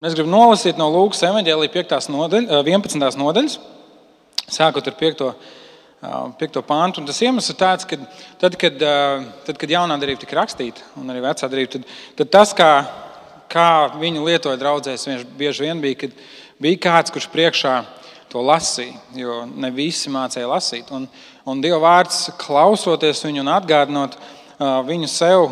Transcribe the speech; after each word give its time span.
Es 0.00 0.14
gribu 0.16 0.30
nolasīt 0.32 0.78
no 0.80 0.86
Lūkas 0.88 1.18
evanģēlīja 1.28 1.70
5. 1.74 2.06
Nodaļa, 2.08 2.62
11. 2.64 3.18
nodaļas, 3.20 3.58
sākot 4.48 4.86
ar 4.88 4.94
5. 4.96 5.24
5. 6.40 6.56
pāntu. 6.64 7.02
Tas 7.04 7.18
iemesls 7.20 7.52
ir 7.52 7.58
tāds, 7.60 7.84
ka 7.84 7.98
tad, 8.40 8.56
kad, 8.62 8.80
tad, 9.44 9.58
kad 9.60 9.74
jaunā 9.74 9.98
darība 10.00 10.22
tika 10.22 10.38
rakstīta, 10.38 10.86
un 10.96 11.12
arī 11.12 11.20
vecā 11.26 11.50
darība, 11.52 11.74
tad, 11.74 11.84
tad 12.16 12.30
tas, 12.32 12.54
kā, 12.56 12.70
kā 13.52 13.66
viņi 14.00 14.24
lietoja 14.24 14.62
draudzēs, 14.62 15.04
bieži 15.36 15.66
vien 15.66 15.84
bija, 15.84 15.98
kad 16.06 16.16
bija 16.64 16.80
kāds, 16.86 17.12
kurš 17.12 17.28
priekšā 17.36 17.76
to 18.32 18.40
lasīja, 18.40 18.96
jo 19.20 19.42
ne 19.52 19.68
visi 19.68 20.08
mācīja 20.16 20.48
lasīt. 20.48 20.88
Un, 20.96 21.04
un 21.44 21.60
Dieva 21.60 21.82
vārds, 21.84 22.30
klausoties 22.40 23.20
viņu 23.28 23.44
un 23.44 23.52
atgādinot 23.52 24.16
viņu 24.88 25.12
sev, 25.12 25.50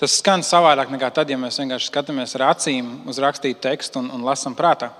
Tas 0.00 0.14
skan 0.16 0.40
savādāk 0.40 0.88
nekā 0.88 1.10
tad, 1.12 1.28
ja 1.28 1.36
mēs 1.36 1.58
vienkārši 1.60 1.90
skatāmies 1.90 2.32
ar 2.38 2.46
acīm 2.54 2.86
uz 3.10 3.18
rakstītu 3.20 3.60
tekstu 3.66 4.00
un, 4.00 4.06
un 4.16 4.22
lasām 4.24 4.54
prātā. 4.56 4.94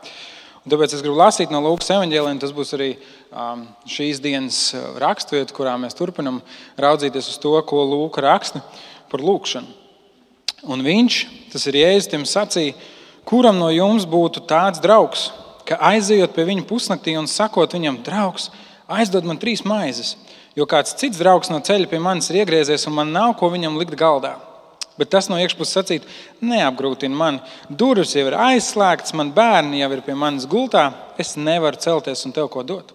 Un 0.60 0.74
tāpēc 0.74 0.92
es 0.92 1.00
gribu 1.00 1.16
lasīt 1.16 1.48
no 1.48 1.62
Lūkas 1.64 1.88
evanģēliem. 1.95 2.36
Tas 2.42 2.52
būs 2.52 2.74
arī 2.77 2.91
um, 3.32 3.62
šīs 3.88 4.20
dienas 4.20 4.58
raksturvieta, 5.00 5.55
kurā 5.56 5.78
mēs 5.80 5.96
turpinām 5.96 6.42
raudzīties 6.77 7.30
uz 7.32 7.38
to, 7.41 7.55
ko 7.64 7.86
Lūka 7.88 8.27
raksta 8.27 8.60
par 9.08 9.24
lūkšanu. 9.24 9.72
Un 10.68 10.84
viņš, 10.84 11.22
tas 11.55 11.64
ir 11.72 11.80
Jēzus, 11.80 12.10
tiem 12.12 12.28
sacīja, 12.28 12.77
kuram 13.24 13.56
no 13.56 13.70
jums 13.72 14.05
būtu 14.05 14.44
tāds 14.52 14.84
draugs, 14.84 15.30
ka 15.64 15.80
aizejot 15.94 16.36
pie 16.36 16.44
viņa 16.50 16.66
pusnaktī 16.69 17.16
un 17.16 17.24
sakot 17.24 17.72
viņam, 17.72 18.02
draugs, 18.05 18.50
aizdod 18.84 19.24
man 19.24 19.41
trīs 19.41 19.64
maizes, 19.64 20.12
jo 20.52 20.69
kāds 20.69 20.92
cits 21.00 21.24
draugs 21.24 21.48
no 21.48 21.64
ceļa 21.64 21.88
pie 21.88 22.05
manis 22.05 22.28
ir 22.28 22.42
iegriezies 22.42 22.84
un 22.84 23.00
man 23.00 23.16
nav 23.16 23.38
ko 23.41 23.48
viņam 23.48 23.80
likt 23.80 23.96
galdā. 23.96 24.36
Bet 25.00 25.09
tas 25.14 25.30
no 25.32 25.38
iekšpuses 25.40 25.72
sacīt, 25.78 26.09
neapgrūtina 26.45 27.16
mani. 27.16 27.41
Durvis 27.72 28.12
jau 28.12 28.27
ir 28.28 28.36
aizslēgtas, 28.36 29.14
man 29.16 29.30
bērni 29.32 29.80
jau 29.80 29.88
ir 29.96 30.02
pie 30.04 30.16
manis 30.18 30.45
gultā. 30.50 30.91
Es 31.16 31.38
nevaru 31.41 31.80
celties 31.80 32.27
un 32.28 32.34
tev 32.36 32.50
ko 32.52 32.64
dot. 32.69 32.92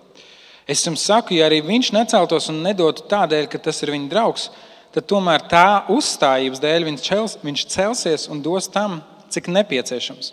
Es 0.69 0.83
jums 0.85 1.01
saku, 1.05 1.33
ja 1.37 1.47
arī 1.49 1.63
viņš 1.65 1.91
neceltos 1.93 2.49
un 2.53 2.61
nedotu 2.65 3.07
tādēļ, 3.09 3.49
ka 3.49 3.61
tas 3.67 3.81
ir 3.81 3.93
viņa 3.93 4.09
draugs, 4.09 4.47
tad 4.93 5.05
tomēr 5.09 5.43
tā 5.49 5.85
uzstājības 5.93 6.61
dēļ 6.61 6.87
viņš, 6.91 7.03
čels, 7.05 7.35
viņš 7.45 7.65
celsies 7.73 8.25
un 8.33 8.41
dos 8.45 8.69
tam, 8.73 8.99
cik 9.33 9.49
nepieciešams. 9.53 10.31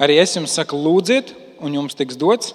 Arī 0.00 0.16
es 0.20 0.36
jums 0.36 0.52
saku, 0.56 0.76
lūdziet, 0.80 1.32
un 1.64 1.76
jums 1.76 1.96
tiks 1.96 2.16
dots, 2.20 2.52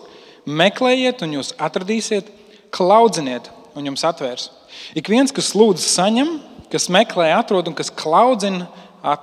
meklējiet, 0.50 1.22
un 1.26 1.38
jūs 1.38 1.54
atradīsiet, 1.62 2.30
klaudziniet, 2.74 3.50
un 3.78 3.90
jums 3.90 4.06
atvērs. 4.06 4.50
Ik 4.98 5.10
viens, 5.10 5.34
kas 5.34 5.54
lūdz, 5.58 5.86
saņem, 5.86 6.38
kas 6.72 6.90
meklē, 6.92 7.32
atrod 7.36 7.70
un 7.70 7.76
kas 7.78 7.92
klaudzina, 7.94 8.68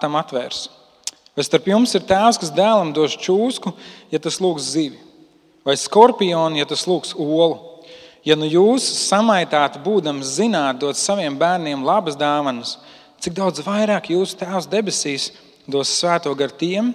tam 0.01 0.19
atvērs. 0.19 0.67
Vai 1.37 1.45
starp 1.45 1.69
jums 1.69 1.93
ir 1.95 2.05
tēvs, 2.09 2.39
kas 2.41 2.53
dēlam 2.55 2.95
dos 2.97 3.17
čūsku, 3.21 3.75
ja 4.13 4.21
tas 4.23 4.39
lūgs 4.41 4.71
zivi, 4.73 4.97
vai 5.67 5.77
skorpionu, 5.77 6.57
ja 6.57 6.65
tas 6.69 6.87
lūgs 6.89 7.13
olu? 7.13 7.61
Ja 8.27 8.35
nu 8.35 8.49
jūs 8.49 8.87
samaitāti 9.07 9.79
būdams 9.85 10.33
zināt, 10.41 10.81
dot 10.81 10.99
saviem 10.99 11.37
bērniem 11.39 11.85
labas 11.87 12.17
dāvanas, 12.19 12.79
cik 13.23 13.37
daudz 13.37 13.63
vairāk 13.63 14.09
jūsu 14.11 14.41
tēvs 14.41 14.67
debesīs 14.73 15.29
dos 15.69 15.93
svēto 16.01 16.33
gar 16.39 16.51
tiem, 16.51 16.91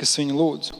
kas 0.00 0.14
viņu 0.20 0.38
lūdz. 0.38 0.72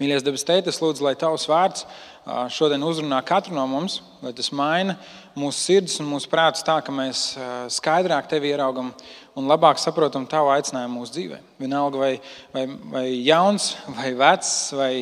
Mīļais 0.00 0.24
debes 0.24 0.46
tētis, 0.46 0.80
lūdzu, 0.82 1.04
lai 1.04 1.12
tavs 1.18 1.44
vārds 1.50 1.84
šodien 2.22 2.82
uzrunā 2.86 3.18
katru 3.26 3.54
no 3.56 3.64
mums, 3.66 3.98
lai 4.22 4.30
tas 4.36 4.52
maina 4.54 4.94
mūsu 5.34 5.58
sirdis 5.58 5.98
un 6.02 6.06
mūsu 6.10 6.28
prātus 6.30 6.62
tā, 6.62 6.76
ka 6.84 6.94
mēs 6.94 7.32
skaidrāk 7.74 8.28
tevi 8.30 8.52
ieraugam 8.52 8.92
un 9.34 9.48
labāk 9.50 9.80
saprotam 9.82 10.26
tavu 10.30 10.52
aicinājumu 10.54 11.00
mūsu 11.00 11.16
dzīvē. 11.16 11.40
Vienalga, 11.58 11.98
vai, 11.98 12.12
vai, 12.54 12.66
vai 12.92 13.06
jauns, 13.26 13.72
vai 13.96 14.12
vecs, 14.18 14.52
vai 14.78 14.92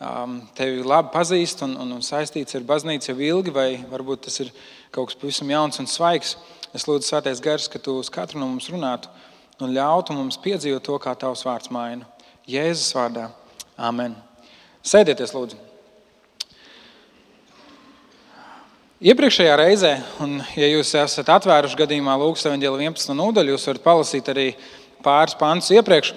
um, 0.00 0.40
tevi 0.56 0.82
labi 0.82 1.12
pazīst 1.14 1.62
un, 1.66 1.76
un, 1.84 1.92
un 1.98 2.02
saistīts 2.02 2.56
ar 2.58 2.66
baznīcu 2.66 3.12
jau 3.12 3.18
ilgi, 3.28 3.54
vai 3.54 3.68
varbūt 3.90 4.26
tas 4.26 4.40
ir 4.42 4.50
kaut 4.94 5.12
kas 5.12 5.20
pavisam 5.20 5.52
jauns 5.52 5.78
un 5.82 5.90
svaigs. 5.90 6.34
Es 6.74 6.88
lūdzu, 6.88 7.06
Svētais 7.06 7.42
Gars, 7.42 7.68
ka 7.70 7.78
tu 7.78 8.00
uz 8.00 8.10
katru 8.10 8.40
no 8.40 8.48
mums 8.50 8.66
runātu 8.72 9.12
un 9.62 9.70
ļautu 9.76 10.16
mums 10.16 10.40
piedzīvot 10.42 10.82
to, 10.82 10.98
kā 10.98 11.14
tavs 11.14 11.44
vārds 11.46 11.70
maina. 11.70 12.08
Jēzus 12.50 12.90
vārdā. 12.96 13.28
Amen. 13.78 14.18
Sēdieties, 14.84 15.36
lūdzu. 15.36 15.73
Iepriekšējā 19.04 19.56
reizē, 19.60 19.90
un, 20.24 20.38
ja 20.56 20.64
jūs 20.64 20.94
esat 20.96 21.28
atvēruši 21.34 21.76
gadījumā 21.76 22.14
Lūkas 22.16 22.46
evanģēlī 22.48 22.86
11. 22.86 23.10
nodaļu, 23.18 23.52
jūs 23.52 23.66
varat 23.68 23.82
palasīt 23.84 24.28
arī 24.32 24.44
pāris 25.04 25.36
pantus 25.36 25.74
iepriekš. 25.76 26.14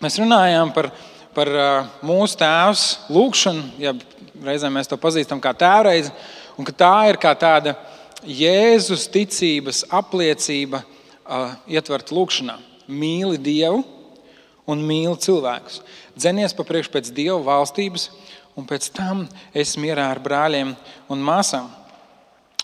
Mēs 0.00 0.14
runājām 0.16 0.70
par, 0.72 0.86
par 1.36 1.50
mūsu 2.08 2.38
tēvs 2.40 2.84
lūgšanu, 3.12 3.66
ja 3.84 3.92
reizēm 4.46 4.78
mēs 4.78 4.88
to 4.88 4.96
pazīstam 5.02 5.42
kā 5.44 5.52
tēvreizi, 5.60 6.14
un 6.56 6.64
ka 6.64 6.72
tā 6.80 6.94
ir 7.10 7.20
kā 7.20 7.34
tāda 7.36 7.74
Jēzus 8.24 9.04
ticības 9.12 9.82
apliecība, 9.92 10.80
uh, 10.80 11.58
ietvert 11.68 12.08
lūgšanā. 12.08 12.56
Mīli 12.88 13.36
Dievu 13.36 13.82
un 14.64 14.80
mīli 14.80 15.12
cilvēkus 15.26 15.82
dzenies 16.16 16.56
pa 16.56 16.64
priekšu 16.64 16.94
pēc 16.96 17.12
Dieva 17.12 17.42
valstības, 17.50 18.08
un 18.56 18.64
pēc 18.64 18.88
tam 18.96 19.26
es 19.52 19.76
mierā 19.76 20.08
ar 20.14 20.22
brāļiem 20.24 20.72
un 21.12 21.28
māsām. 21.28 21.68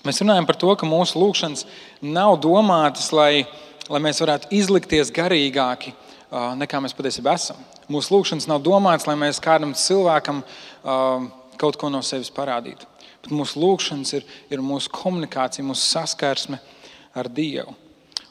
Mēs 0.04 0.20
runājam 0.20 0.46
par 0.48 0.58
to, 0.60 0.72
ka 0.76 0.88
mūsu 0.88 1.16
lūgšanas 1.20 1.64
nav 2.04 2.36
domātas, 2.44 3.08
lai, 3.16 3.46
lai 3.88 4.00
mēs 4.04 4.20
varētu 4.20 4.50
izlikties 4.52 5.12
garīgāki 5.14 5.94
nekā 6.58 6.80
mēs 6.82 6.94
patiesībā 6.96 7.36
esam. 7.38 7.60
Mūsu 7.92 8.14
lūgšanas 8.14 8.48
nav 8.50 8.62
domātas, 8.64 9.06
lai 9.08 9.16
mēs 9.20 9.40
kādam 9.42 9.74
cilvēkam 9.78 10.42
kaut 11.60 11.78
ko 11.80 11.90
no 11.92 12.02
sevis 12.04 12.32
parādītu. 12.34 12.88
Bet 13.24 13.32
mūsu 13.32 13.60
lūgšanas 13.62 14.12
ir, 14.18 14.26
ir 14.52 14.64
mūsu 14.64 14.90
komunikācija, 14.92 15.64
mūsu 15.64 15.86
saskarsme 15.86 16.58
ar 17.16 17.30
Dievu. 17.32 17.72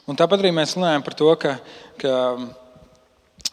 Un 0.06 0.18
tāpat 0.20 0.42
arī 0.42 0.52
mēs 0.54 0.76
runājam 0.76 1.02
par 1.02 1.16
to, 1.16 1.30
ka, 1.40 1.56
ka 1.98 2.14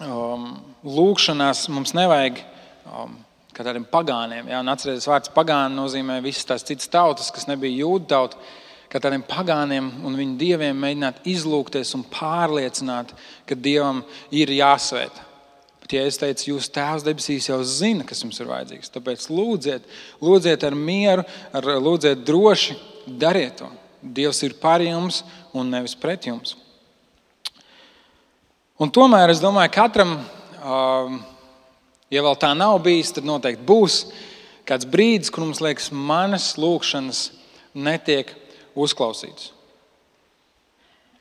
um, 0.03 0.48
lūkšanās 0.84 1.64
mums 1.72 1.96
nevajag 1.96 2.42
um, 2.86 3.16
kā 3.62 3.70
tādiem 3.70 3.86
pagāniem. 3.86 4.50
Ja? 4.50 4.64
Atcerieties, 4.74 5.08
vārds 5.10 5.32
pagāni 5.36 5.78
nozīmē 5.78 6.18
visas 6.26 6.48
tās 6.50 6.66
citas 6.66 6.90
tautas, 6.92 7.30
kas 7.34 7.48
nebija 7.50 7.84
jūda 7.86 8.10
tauta. 8.16 8.42
Kā 8.92 9.00
tādiem 9.00 9.22
pagāniem 9.24 9.86
un 10.04 10.18
viņu 10.20 10.36
dieviem 10.40 10.80
mēģināt 10.84 11.22
izlūkties 11.32 11.94
un 11.96 12.04
pārliecināt, 12.12 13.14
ka 13.48 13.56
dievam 13.56 14.02
ir 14.36 14.52
jāsvētā. 14.52 15.30
Bet, 15.82 15.94
ja 15.96 16.02
es 16.10 16.20
teicu, 16.20 16.50
jūs 16.52 16.68
tēvs 16.76 17.06
debesīs 17.06 17.48
jau 17.48 17.62
zina, 17.64 18.04
kas 18.08 18.20
jums 18.26 18.42
ir 18.42 18.50
vajadzīgs, 18.52 18.92
tāpēc 18.92 19.30
lūdziet, 19.32 19.88
lūdziet 20.20 20.66
ar 20.68 20.76
mieru, 20.76 21.24
ar, 21.56 21.70
lūdziet 21.80 22.26
droši, 22.28 22.76
dariet 23.08 23.62
to. 23.62 23.70
Dievs 24.02 24.44
ir 24.44 24.58
par 24.60 24.84
jums 24.84 25.22
un 25.56 25.72
nevis 25.72 25.96
pret 25.96 26.28
jums. 26.28 26.58
Un 28.82 28.92
tomēr 28.92 29.32
es 29.32 29.40
domāju, 29.40 29.72
ka 29.72 29.86
katram, 29.86 30.18
um, 30.60 31.20
ja 32.12 32.24
vēl 32.26 32.38
tā 32.40 32.52
nav 32.58 32.80
bijis, 32.86 33.14
tad 33.16 33.28
noteikti 33.28 33.66
būs 33.68 34.02
kāds 34.68 34.88
brīdis, 34.88 35.32
kur 35.34 35.46
mums 35.46 35.62
liekas, 35.64 35.90
manas 35.92 36.54
lūkšanas 36.62 37.24
netiek 37.74 38.34
uzklausītas. 38.78 39.52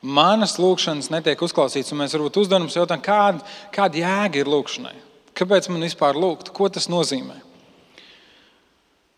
Manas 0.01 0.55
lūkšanas 0.57 1.11
netiek 1.13 1.41
uzklausītas, 1.45 1.91
un 1.93 2.01
mēs 2.01 2.15
varbūt 2.17 2.39
uzdodam 2.41 2.69
sev 2.71 2.83
jautājumu, 2.83 3.05
kāda, 3.05 3.55
kāda 3.73 4.01
jēga 4.01 4.41
ir 4.41 4.49
lūkšanai? 4.49 4.95
Kāpēc 5.37 5.69
man 5.69 5.85
vispār 5.85 6.17
lūgt? 6.17 6.49
Ko 6.55 6.69
tas 6.73 6.89
nozīmē? 6.91 7.37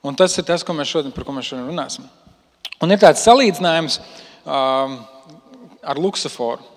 Un 0.04 0.18
tas 0.20 0.36
ir 0.36 0.44
tas, 0.44 0.66
ko 0.68 0.76
mēs 0.76 0.92
šodien, 0.92 1.14
par 1.16 1.24
ko 1.24 1.36
mēs 1.36 1.48
šodien 1.48 1.70
runāsim. 1.70 2.10
Un 2.84 2.92
ir 2.92 3.00
tāds 3.00 3.24
salīdzinājums 3.24 4.02
um, 4.44 4.98
ar 5.80 6.02
luksuforu. 6.04 6.73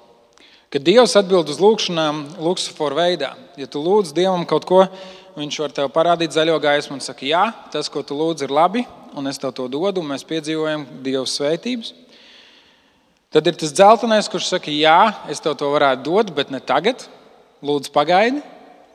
Kad 0.73 0.83
Dievs 0.83 1.15
atbild 1.19 1.49
uz 1.53 1.61
lūgšanām, 1.63 2.25
luksusforu 2.43 2.99
veidā, 2.99 3.37
ja 3.57 3.69
tu 3.71 3.81
lūdz 3.83 4.11
Dievam 4.17 4.43
kaut 4.49 4.67
ko, 4.67 4.83
Viņš 5.37 5.57
var 5.61 5.73
tev 5.77 5.91
parādīt 5.93 6.33
zaļo 6.33 6.55
gaismu 6.65 6.95
un 6.97 7.03
saka, 7.05 7.27
jā, 7.29 7.43
tas, 7.69 7.91
ko 7.93 8.01
tu 8.01 8.17
lūdz, 8.17 8.47
ir 8.47 8.53
labi, 8.57 8.87
un 9.13 9.29
es 9.29 9.37
tev 9.37 9.51
to 9.53 9.67
dodu, 9.69 10.01
un 10.01 10.09
mēs 10.09 10.23
piedzīvojam 10.25 10.87
Dieva 11.05 11.27
svētības. 11.29 11.91
Tad 13.37 13.51
ir 13.51 13.59
tas 13.61 13.75
dzeltenais, 13.77 14.31
kurš 14.33 14.47
saka, 14.49 14.73
jā, 14.73 15.13
es 15.29 15.45
tev 15.45 15.59
to 15.61 15.69
varētu 15.75 16.07
dot, 16.07 16.31
bet 16.39 16.49
ne 16.55 16.63
tagad. 16.65 17.05
Lūdzu, 17.61 17.93
pagaidi, 17.93 18.41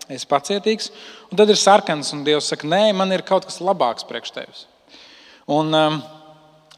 es 0.10 0.26
pacietīgs. 0.26 0.90
Un 1.30 1.38
tad 1.38 1.54
ir 1.54 1.62
sarkans, 1.62 2.10
un 2.18 2.24
Dievs 2.26 2.50
saka, 2.50 2.66
nē, 2.66 2.88
man 2.98 3.14
ir 3.14 3.22
kaut 3.28 3.46
kas 3.46 3.62
labāks 3.62 4.08
priekš 4.10 4.34
tevis. 4.34 4.66
Un, 5.46 5.70
um, 5.78 6.00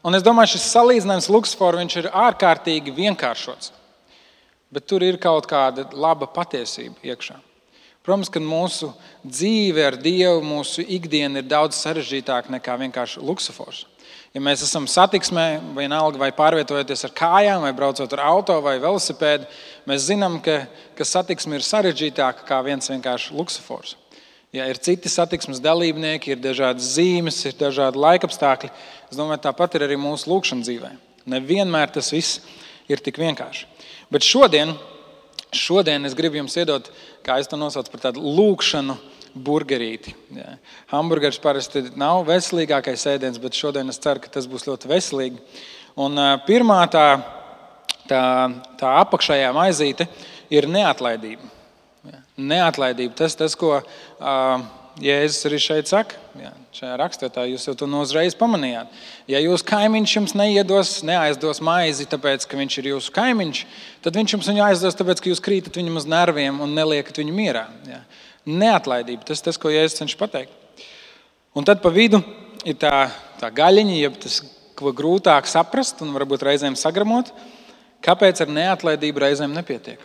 un 0.04 0.18
es 0.18 0.26
domāju, 0.26 0.58
šis 0.58 0.68
salīdzinājums 0.74 1.30
Luksforu 1.32 1.80
ir 1.88 2.12
ārkārtīgi 2.12 2.92
vienkāršots 3.00 3.72
bet 4.74 4.86
tur 4.90 5.04
ir 5.06 5.20
kaut 5.22 5.46
kāda 5.50 5.86
laba 5.94 6.26
patiesība 6.26 7.14
iekšā. 7.14 7.38
Protams, 8.04 8.28
ka 8.28 8.42
mūsu 8.42 8.90
dzīve 9.24 9.86
ar 9.86 9.96
Dievu, 9.96 10.42
mūsu 10.44 10.82
ikdiena 10.84 11.40
ir 11.40 11.48
daudz 11.48 11.78
sarežģītāka 11.80 12.52
nekā 12.52 12.74
vienkārši 12.82 13.22
luksofors. 13.24 13.86
Ja 14.34 14.42
mēs 14.42 14.64
esam 14.66 14.84
satiksmē, 14.90 15.46
vienalga 15.76 16.18
vai 16.20 16.28
pārvietojoties 16.34 17.06
ar 17.06 17.14
kājām, 17.16 17.64
vai 17.64 17.72
braucot 17.72 18.12
ar 18.16 18.22
auto 18.26 18.58
vai 18.60 18.74
velosipēdu, 18.82 19.46
mēs 19.88 20.08
zinām, 20.10 20.40
ka, 20.44 20.64
ka 20.98 21.06
satiksme 21.06 21.56
ir 21.56 21.64
sarežģītāka 21.64 22.44
nekā 22.44 22.58
viens 22.66 22.90
vienkārši 22.90 23.38
luksofors. 23.38 23.94
Ja 24.54 24.68
ir 24.70 24.78
citi 24.78 25.10
satiksmes 25.10 25.62
dalībnieki, 25.62 26.34
ir 26.34 26.42
dažādas 26.42 26.92
zīmes, 26.98 27.40
ir 27.46 27.56
dažādi 27.58 27.98
laikapstākļi. 28.04 28.68
Es 29.08 29.18
domāju, 29.18 29.46
tāpat 29.48 29.78
ir 29.78 29.88
arī 29.88 29.96
mūsu 29.98 30.28
lūkšanas 30.30 30.68
dzīvē. 30.68 30.92
Nevienmēr 31.30 31.94
tas 31.94 32.12
viss 32.14 32.42
ir 32.90 33.00
tik 33.02 33.22
vienkārši. 33.22 33.70
Bet 34.14 34.22
šodien, 34.22 34.76
šodien 35.50 36.06
es 36.06 36.14
gribu 36.14 36.38
jums 36.38 36.54
iedot, 36.60 36.86
kā 37.26 37.40
es 37.42 37.48
to 37.50 37.58
nosaucu, 37.58 37.90
par 37.90 38.04
tādu 38.04 38.22
lūkšanu 38.22 38.94
burgerīti. 39.34 40.12
Jā. 40.36 40.52
Hamburgers 40.92 41.40
parasti 41.42 41.82
nav 41.98 42.22
veselīgākais 42.28 43.08
ēdiens, 43.10 43.40
bet 43.42 43.58
šodien 43.58 43.90
es 43.90 43.98
ceru, 43.98 44.22
ka 44.22 44.30
tas 44.36 44.46
būs 44.50 44.68
ļoti 44.68 44.90
veselīgi. 44.92 45.42
Un, 45.98 46.20
pirmā 46.46 46.78
tā, 46.94 47.08
tā, 48.06 48.22
tā 48.78 48.94
apakšējā 49.00 49.50
maizīte 49.56 50.06
ir 50.54 50.70
neatlaidība. 50.70 51.50
Jā. 52.06 52.22
Neatlaidība 52.54 53.18
tas, 53.18 53.34
tas 53.38 53.58
ko 53.58 53.80
uh, 53.80 54.64
Jēzus 55.02 55.48
arī 55.48 55.58
šeit 55.58 55.90
saka. 55.90 56.18
Jā, 56.38 56.52
šajā 56.76 56.96
rakstā 57.00 57.46
jūs 57.50 57.64
jau 57.66 57.74
to 57.78 57.88
uzreiz 57.98 58.36
pamanījāt. 58.38 58.92
Ja 59.30 59.40
jūsu 59.42 59.66
kaimiņš 59.66 60.12
jums 60.14 60.34
neiedos, 60.38 60.92
neaizdos 61.06 61.58
maizi, 61.64 62.06
tāpēc, 62.06 62.46
ka 62.46 62.58
viņš 62.60 62.76
ir 62.78 62.90
jūsu 62.92 63.14
kaimiņš, 63.14 63.64
tad 64.06 64.18
viņš 64.20 64.36
jums 64.36 64.50
viņu 64.52 64.62
aizdos, 64.68 64.98
tāpēc, 64.98 65.22
ka 65.22 65.32
jūs 65.32 65.42
krītat 65.42 65.80
viņam 65.80 65.98
uz 65.98 66.06
nerviem 66.06 66.60
un 66.62 66.76
neliekat 66.78 67.18
viņu 67.18 67.34
mierā. 67.34 67.64
Jā. 67.90 68.00
Neatlaidība. 68.46 69.26
Tas 69.26 69.42
ir 69.42 69.48
tas, 69.48 69.58
ko 69.58 69.72
Jēzus 69.72 69.98
cenšas 69.98 70.20
pateikt. 70.20 70.54
Un 71.58 71.66
tad 71.66 71.82
pa 71.82 71.90
vidu 71.94 72.22
ir 72.66 72.78
tā, 72.78 73.08
tā 73.40 73.50
gaļiņa, 73.54 73.98
jeb 73.98 74.22
tas, 74.22 74.40
ko 74.78 74.94
grūtāk 74.94 75.50
saprast 75.50 76.02
un 76.06 76.14
varbūt 76.14 76.46
reizēm 76.46 76.78
sagramot, 76.78 77.30
kāpēc 78.04 78.42
ar 78.44 78.50
neatlaidību 78.52 79.26
reizēm 79.26 79.54
nepietiek. 79.54 80.02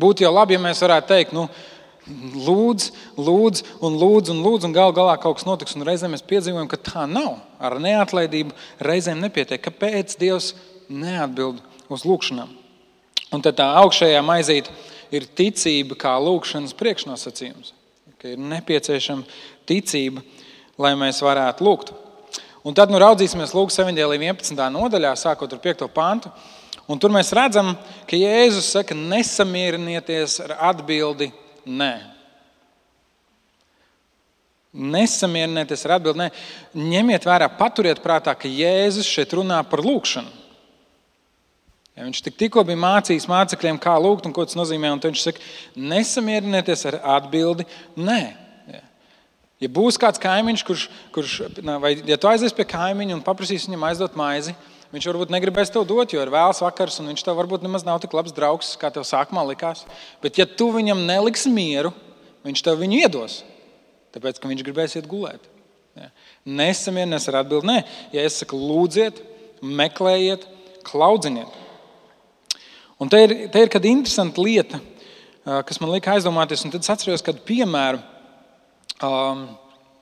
Būtu 0.00 0.26
jau 0.26 0.32
labi, 0.34 0.56
ja 0.56 0.60
mēs 0.60 0.82
varētu 0.84 1.08
teikt, 1.08 1.32
nu, 1.36 1.46
lūdz, 2.06 2.90
lūdz, 3.18 3.62
un 3.84 3.96
lūdz, 3.98 4.30
un, 4.30 4.42
lūdz, 4.44 4.66
un 4.68 4.74
gal 4.74 4.92
galā 4.94 5.16
kaut 5.20 5.38
kas 5.38 5.46
notiks. 5.48 5.74
Un 5.76 5.86
reizēm 5.86 6.14
mēs 6.14 6.24
piedzīvojam, 6.26 6.68
ka 6.70 6.78
tā 6.78 7.06
nav. 7.10 7.40
Ar 7.58 7.78
neatlaidību 7.82 8.54
reizēm 8.86 9.20
nepietiek. 9.24 9.62
Kāpēc 9.64 10.14
Dievs 10.20 10.52
neatbild 10.88 11.62
uz 11.90 12.06
lūgšanām? 12.06 12.52
Un 13.34 13.42
tad 13.42 13.58
tā 13.58 13.66
augšējā 13.82 14.22
maizīte 14.22 14.74
ir 15.14 15.26
ticība 15.38 15.98
kā 15.98 16.14
lūkšanas 16.22 16.76
priekšnosacījums. 16.78 17.72
Ka 18.22 18.30
ir 18.32 18.42
nepieciešama 18.42 19.26
ticība, 19.68 20.22
lai 20.78 20.94
mēs 20.98 21.22
varētu 21.24 21.66
lūgt. 21.66 21.90
Un 22.66 22.74
tad 22.74 22.90
nu, 22.90 22.98
raudzīsimies 22.98 23.54
Lūkas 23.54 23.78
11. 23.78 24.54
nodaļā, 24.74 25.12
sākot 25.18 25.52
ar 25.54 25.60
5. 25.62 25.84
pantu. 25.94 26.30
Un 26.90 26.98
tur 27.02 27.10
mēs 27.14 27.32
redzam, 27.34 27.72
ka 28.06 28.18
Jēzus 28.18 28.70
saka, 28.74 28.94
nesamierinieties 28.94 30.38
ar 30.44 30.54
atbildi 30.70 31.32
nē. 31.66 31.92
Nesamierinieties 34.76 35.84
ar 35.86 35.96
atbildi 35.96 36.24
nē. 36.24 36.30
Ņemiet 36.76 37.26
vērā, 37.26 37.48
paturiet 37.58 38.02
prātā, 38.04 38.34
ka 38.36 38.48
Jēzus 38.50 39.08
šeit 39.08 39.34
runā 39.36 39.62
par 39.68 39.82
lūgšanu. 39.84 40.44
Ja 41.96 42.04
viņš 42.04 42.18
tik, 42.26 42.34
tikko 42.36 42.60
bija 42.68 42.76
mācījis 42.76 43.24
mācekļiem, 43.30 43.78
kā 43.80 43.94
lūgt 43.96 44.26
un 44.28 44.34
ko 44.36 44.44
tas 44.44 44.58
nozīmē. 44.58 44.90
Viņš 45.00 45.22
saka, 45.22 45.44
nesamierinieties 45.80 46.84
ar 46.90 46.98
atbildi 47.16 47.64
nē. 47.96 48.20
Ja, 49.56 49.70
būs 49.72 49.96
kāds 49.96 50.20
kaimiņš, 50.20 50.62
kurš, 50.68 50.82
kurš 51.16 51.34
vai 51.80 51.94
ja 52.04 52.18
tu 52.20 52.28
aizies 52.28 52.52
pie 52.52 52.66
kaimiņa 52.68 53.14
un 53.16 53.22
paprasīsi 53.24 53.70
viņam 53.70 53.86
aizdot 53.88 54.18
maizi, 54.18 54.52
viņš 54.94 55.08
varbūt 55.10 55.32
negribēs 55.34 55.72
tev 55.72 55.86
dot, 55.88 56.12
jo 56.14 56.22
ir 56.22 56.32
vēls 56.32 56.62
vakars 56.64 57.00
un 57.02 57.10
viņš 57.10 57.24
tev 57.26 57.38
varbūt 57.38 57.66
nemaz 57.66 57.84
nav 57.86 58.00
tik 58.02 58.14
labs 58.16 58.34
draugs, 58.36 58.74
kā 58.80 58.90
tev 58.94 59.06
sākumā 59.08 59.44
likās. 59.50 59.84
Bet 60.22 60.38
ja 60.40 60.46
tu 60.46 60.70
viņam 60.74 61.04
neliksi 61.08 61.52
mieru, 61.52 61.92
viņš 62.46 62.64
tev 62.64 62.80
viņu 62.82 63.02
iedos. 63.04 63.40
Tāpēc, 64.16 64.40
ka 64.40 64.48
viņš 64.48 64.64
gribēs 64.64 64.96
iet 64.96 65.08
gulēt. 65.10 65.44
Nesamierinies 66.46 67.26
ar 67.30 67.40
atbildi 67.42 67.68
nē. 67.68 67.78
Ja 68.14 68.24
es 68.24 68.38
saku, 68.40 68.58
lūdziet, 68.60 69.18
meklējiet, 69.60 70.46
klaudziniet. 70.86 71.50
Un 73.02 73.10
te 73.12 73.20
ir, 73.26 73.34
te 73.52 73.60
ir 73.60 73.72
kāda 73.72 73.90
interesanta 73.90 74.40
lieta, 74.40 74.80
kas 75.44 75.80
man 75.82 75.92
lika 75.92 76.14
aizdomāties. 76.14 76.64
Tad 76.64 76.80
es 76.80 76.92
atceros 76.92 77.24
kādu 77.24 77.42
piemēru 77.44 78.00
um, 79.04 79.44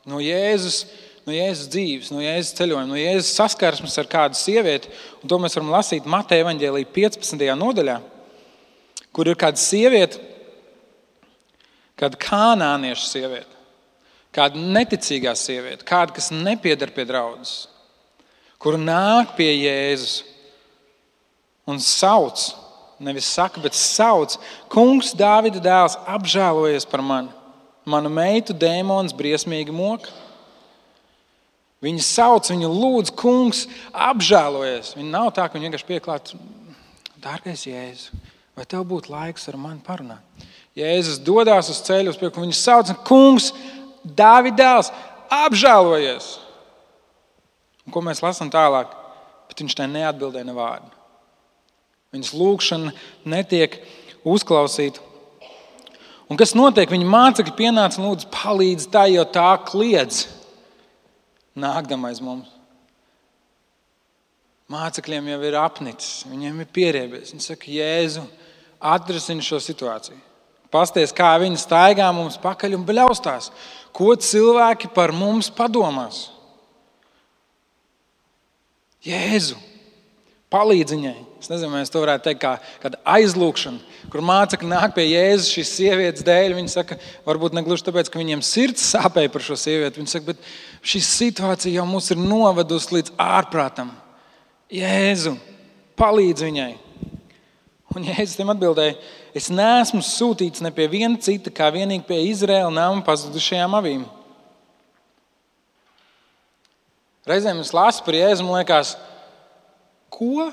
no 0.07 0.21
Jēzus. 0.23 0.85
No 1.25 1.33
Jēzus 1.33 1.71
dzīves, 1.73 2.11
no 2.13 2.21
Jēzus 2.21 2.53
ceļojuma, 2.59 2.89
no 2.91 2.99
Jēzus 3.01 3.33
saskarsmes 3.39 3.97
ar 4.01 4.09
kādu 4.13 4.37
sievieti. 4.37 4.91
Un 5.23 5.31
to 5.31 5.39
mēs 5.41 5.57
varam 5.57 5.73
lasīt 5.73 6.09
Mateja 6.11 6.45
Vāģēlī 6.45 6.85
15. 6.93 7.45
nodaļā, 7.57 7.97
kur 9.17 9.31
ir 9.31 9.39
kāda 9.41 9.61
sieviete, 9.61 10.21
kāda 11.97 12.21
kanāniešu 12.21 13.09
sieviete, 13.09 13.63
kāda 14.37 14.61
neticīgā 14.77 15.33
sieviete, 15.39 15.87
kāda, 15.89 16.13
kas 16.19 16.29
nepiedar 16.35 16.93
pie 16.93 17.07
draudzes, 17.09 17.71
kur 18.61 18.77
nāk 18.77 19.33
pie 19.39 19.49
Jēzus 19.55 20.21
un 21.65 21.81
sauc 21.81 22.51
nevis 23.01 23.27
saka, 23.33 23.61
bet 23.65 23.75
sauc, 23.77 24.37
Kungs, 24.73 25.15
Dāvida 25.17 25.63
dēls, 25.63 25.97
apžēlojies 26.09 26.87
par 26.89 27.03
mani. 27.05 27.33
Manu 27.85 28.09
meitu 28.13 28.55
dēmons 28.57 29.13
briesmīgi 29.17 29.73
moka. 29.75 30.13
Viņa 31.85 32.05
sauc, 32.05 32.49
viņa 32.49 32.69
lūdz, 32.71 33.13
Kungs, 33.19 33.67
apžēlojies. 33.93 34.95
Viņa 34.97 35.11
nav 35.11 35.31
tā, 35.37 35.45
ka 35.49 35.59
viņa 35.59 35.69
vienkārši 35.69 35.89
pieklāt, 35.89 36.33
dārgais 37.21 37.67
Jēzus, 37.69 38.11
vai 38.57 38.65
tev 38.69 38.87
būtu 38.89 39.13
laiks 39.13 39.51
ar 39.53 39.59
mani 39.61 39.83
parunāt? 39.85 40.45
Jēzus 40.75 41.21
dodas 41.23 41.69
uz 41.71 41.83
ceļu, 41.87 42.15
uz 42.15 42.19
priekšu, 42.19 42.43
viņa 42.47 42.57
sauc, 42.59 42.93
Kungs, 43.07 43.53
Dāvida 44.05 44.59
dēls, 44.59 44.91
apžēlojies. 45.33 46.27
Un 47.85 47.95
ko 47.95 48.03
mēs 48.05 48.21
lasām 48.25 48.51
tālāk? 48.53 48.91
Bet 49.49 49.63
viņš 49.63 49.77
tai 49.79 49.87
neatbildēja 49.89 50.45
ne 50.49 50.57
vārdu. 50.57 50.91
Viņas 52.13 52.33
lūgšana 52.37 52.93
netiek 53.29 53.79
uzklausīta. 54.29 55.01
Un 56.29 56.41
kas 56.41 56.55
notiek? 56.57 56.89
Viņa 56.91 57.09
mācekļi 57.09 57.57
pienāca 57.57 58.01
un 58.01 58.11
lūdza, 58.11 58.29
palīdz 58.33 58.89
tā, 58.93 59.07
jo 59.13 59.25
tā 59.29 59.51
kliedz 59.69 60.27
nākamais 61.59 62.21
mums. 62.25 62.51
Mācekļiem 64.73 65.29
jau 65.29 65.41
ir 65.45 65.57
apnicis, 65.61 66.23
viņiem 66.31 66.63
ir 66.63 66.71
pierēbies. 66.73 67.35
Viņi 67.35 67.45
saka, 67.45 67.69
Jēzu, 67.69 68.25
atrisini 68.81 69.45
šo 69.45 69.61
situāciju. 69.63 70.17
Pasties, 70.73 71.13
kā 71.15 71.35
viņi 71.39 71.61
staigā 71.61 72.09
mums 72.17 72.39
pakaļ 72.43 72.79
un 72.79 72.87
bļaustās. 72.89 73.53
Ko 73.95 74.15
cilvēki 74.19 74.91
par 74.97 75.13
mums 75.15 75.53
padomās? 75.55 76.25
Jēzu, 79.05 79.61
palīdzi 80.51 80.97
viņai! 80.97 81.21
Es 81.45 81.51
nezinu, 81.53 81.75
vai 81.77 81.83
to 81.85 82.01
varētu 82.01 82.25
teikt, 82.25 82.41
kā 82.41 82.55
kāda 82.81 82.99
aizlūgšana, 83.19 83.99
kur 84.09 84.23
mācekļi 84.25 84.71
nāk 84.71 84.95
pie 84.97 85.05
Jēzus 85.11 85.51
šīs 85.53 85.73
sievietes 85.77 86.25
dēļ. 86.25 86.55
Viņi 86.57 86.73
saka, 86.73 86.97
varbūt 87.27 87.53
ne 87.53 87.61
gluži 87.67 87.85
tāpēc, 87.85 88.09
ka 88.09 88.23
viņiem 88.23 88.41
sirds 88.41 88.87
sāpēja 88.95 89.29
par 89.35 89.45
šo 89.45 89.59
sievieti. 89.61 90.01
Viņi 90.01 90.15
saka, 90.15 90.33
bet 90.33 90.49
šī 90.85 91.01
situācija 91.05 91.81
jau 91.81 91.85
mūs 91.89 92.11
ir 92.13 92.21
novedusi 92.21 92.99
līdz 92.99 93.15
ārprātam. 93.21 93.93
Jēzu, 94.73 95.37
palīdz 95.99 96.47
viņai! 96.47 96.73
Un 97.95 98.07
Jēzus 98.09 98.35
tam 98.39 98.51
atbildēja, 98.51 98.97
es 99.37 99.47
neesmu 99.55 100.01
sūtīts 100.03 100.63
ne 100.65 100.73
pie 100.75 100.89
viena 100.91 101.15
cita, 101.23 101.53
kā 101.55 101.69
vienīgi 101.75 102.07
pie 102.09 102.19
Izraēla 102.27 102.73
nama 102.75 103.05
pazudušajām 103.07 103.77
avīm. 103.79 104.03
Reizēm 107.29 107.63
es 107.63 107.71
lasu 107.73 108.03
par 108.05 108.19
Jēzu 108.19 108.45
un 108.45 108.51
liekas, 108.57 108.97
ko? 110.13 110.51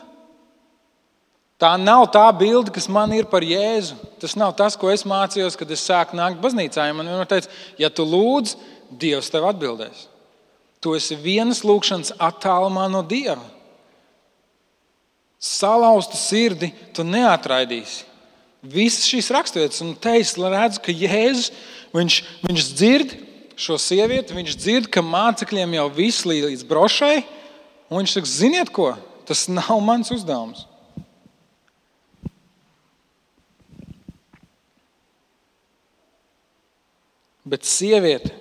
Tā 1.61 1.73
nav 1.77 2.07
tā 2.13 2.23
bilde, 2.38 2.71
kas 2.73 2.88
man 2.89 3.11
ir 3.13 3.27
par 3.29 3.43
Jēzu. 3.45 3.97
Tas 4.21 4.38
nav 4.39 4.53
tas, 4.57 4.77
ko 4.77 4.89
es 4.93 5.03
mācījos, 5.05 5.57
kad 5.57 5.73
es 5.73 5.83
sāku 5.85 6.17
nākt 6.17 6.39
baznīcā. 6.41 6.88
Ja 6.88 6.95
man 6.97 7.09
vienmēr 7.09 7.29
teica, 7.29 7.51
ja 7.81 7.89
tu 7.89 8.05
lūdz, 8.07 8.55
Dievs 8.91 9.29
tev 9.31 9.45
atbildēs. 9.47 10.10
Tu 10.81 10.95
esi 10.97 11.17
vienas 11.17 11.61
lūkšanas 11.65 12.15
attālumā 12.17 12.88
no 12.89 13.03
Dieva. 13.05 13.43
Salauztu 15.41 16.17
sirdi 16.17 16.71
tu 16.93 17.05
neatraidīsi. 17.05 18.07
Visas 18.61 19.07
šīs 19.09 19.31
raksturvietas, 19.33 19.81
un 19.81 19.95
te 19.97 20.13
es 20.19 20.35
redzu, 20.38 20.81
ka 20.85 20.93
Jēzus 20.93 21.50
viņš, 21.93 22.17
viņš 22.45 22.65
dzird 22.77 23.15
šo 23.57 23.77
sievieti, 23.81 24.35
viņš 24.38 24.57
dzird, 24.57 24.89
ka 24.89 25.01
mācekļiem 25.05 25.77
jau 25.77 25.88
viss 25.93 26.25
līdz 26.29 26.65
brošai, 26.69 27.23
un 27.89 28.01
viņš 28.01 28.13
saka, 28.17 28.29
ziniet 28.29 28.69
ko, 28.73 28.91
tas 29.25 29.47
nav 29.50 29.81
mans 29.85 30.13
uzdevums. 30.13 30.67
Bet 37.45 37.65
sieviete 37.65 38.40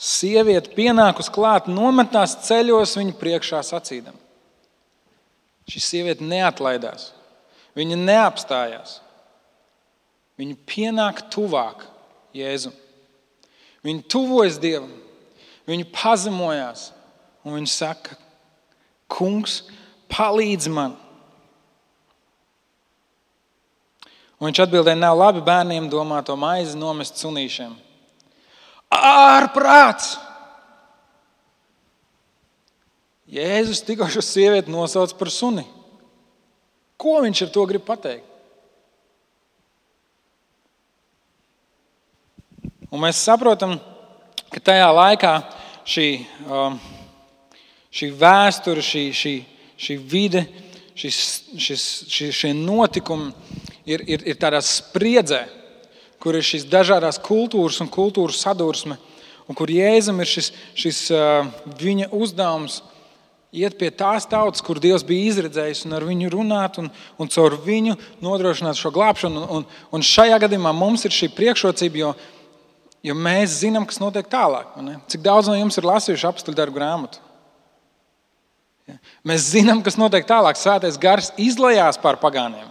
Sieviete 0.00 0.72
pienākus 0.72 1.28
klāt, 1.28 1.66
nometās 1.68 2.38
ceļos 2.46 2.96
viņa 2.96 3.14
priekšā 3.20 3.60
sacīdama. 3.68 4.16
Šī 5.68 5.82
sieviete 5.84 6.24
neatlaidās, 6.24 7.10
viņa 7.76 7.98
neapstājās. 8.00 8.96
Viņa 10.40 10.56
pienāk 10.64 11.20
tuvāk 11.28 11.84
Jēzum. 12.32 12.72
Viņa 13.84 14.06
tuvojas 14.08 14.56
Dievam, 14.60 14.92
viņa 15.68 15.86
pazemojās 15.92 16.88
un 17.44 17.58
viņa 17.58 17.72
saka, 17.72 18.16
Kungs, 19.10 19.64
palīdzi 20.12 20.70
man! 20.72 20.94
Un 24.40 24.48
viņš 24.48 24.62
atbildēja, 24.64 24.96
nav 24.96 25.18
labi 25.18 25.42
bērniem 25.44 25.90
domāto 25.92 26.32
maizi 26.38 26.78
nomest 26.78 27.18
sunīšiem. 27.20 27.74
Ārprāts! 28.90 30.16
Jēzus 33.30 33.84
tikko 33.86 34.08
šo 34.10 34.22
sievieti 34.26 34.72
nosauca 34.74 35.14
par 35.14 35.30
suni. 35.30 35.62
Ko 36.98 37.20
viņš 37.22 37.44
ar 37.46 37.52
to 37.54 37.66
grib 37.70 37.84
pateikt? 37.86 38.26
Un 42.90 42.98
mēs 43.04 43.20
saprotam, 43.22 43.76
ka 44.50 44.58
tajā 44.66 44.88
laikā 44.90 45.34
šī, 45.86 46.08
um, 46.50 46.74
šī 47.94 48.08
vēsture, 48.18 48.82
šī, 48.82 49.04
šī, 49.14 49.34
šī 49.78 49.96
vide, 50.10 50.42
šis, 50.98 51.20
šis, 51.54 51.84
šie 52.34 52.50
notikumi 52.58 53.30
ir, 53.86 54.02
ir, 54.10 54.26
ir 54.32 54.40
tādā 54.42 54.58
spriedzē, 54.58 55.44
kur 56.20 56.36
ir 56.36 56.44
šīs 56.46 56.68
dažādas 56.70 57.20
kultūras 57.22 57.80
un 57.82 57.90
kultūras 57.92 58.42
sadursme, 58.44 58.98
un 59.48 59.58
kur 59.58 59.72
Jēzum 59.72 60.20
ir 60.22 60.28
šis, 60.30 60.52
šis 60.78 61.02
viņa 61.80 62.10
uzdevums 62.14 62.80
iet 63.50 63.76
pie 63.78 63.90
tās 63.90 64.26
tautas, 64.30 64.62
kur 64.62 64.78
Dievs 64.82 65.04
bija 65.06 65.30
izredzējis, 65.30 65.84
un 65.86 65.96
ar 65.98 66.06
viņu 66.06 66.30
runāt, 66.32 66.78
un, 66.82 66.90
un 67.18 67.30
caur 67.32 67.56
viņu 67.64 67.96
nodrošināt 68.22 68.78
šo 68.78 68.92
glābšanu. 68.94 69.46
Un, 69.56 69.66
un 69.90 70.06
šajā 70.06 70.38
gadījumā 70.44 70.72
mums 70.76 71.04
ir 71.06 71.14
šī 71.14 71.30
priekšrocība, 71.34 72.04
jo, 72.04 72.12
jo 73.10 73.16
mēs 73.18 73.58
zinām, 73.64 73.88
kas 73.90 73.98
notiek 74.02 74.30
tālāk. 74.30 74.76
Cik 75.10 75.24
daudz 75.26 75.50
no 75.50 75.58
jums 75.58 75.80
ir 75.80 75.88
lasījuši 75.90 76.28
apstuļu 76.30 76.60
darbu 76.62 76.78
grāmatu? 76.78 77.26
Mēs 79.26 79.50
zinām, 79.52 79.84
kas 79.86 79.98
notiek 79.98 80.26
tālāk. 80.26 80.58
Svētais 80.58 80.98
gars 80.98 81.30
izlējās 81.38 81.98
pār 82.02 82.18
pagāniem. 82.22 82.70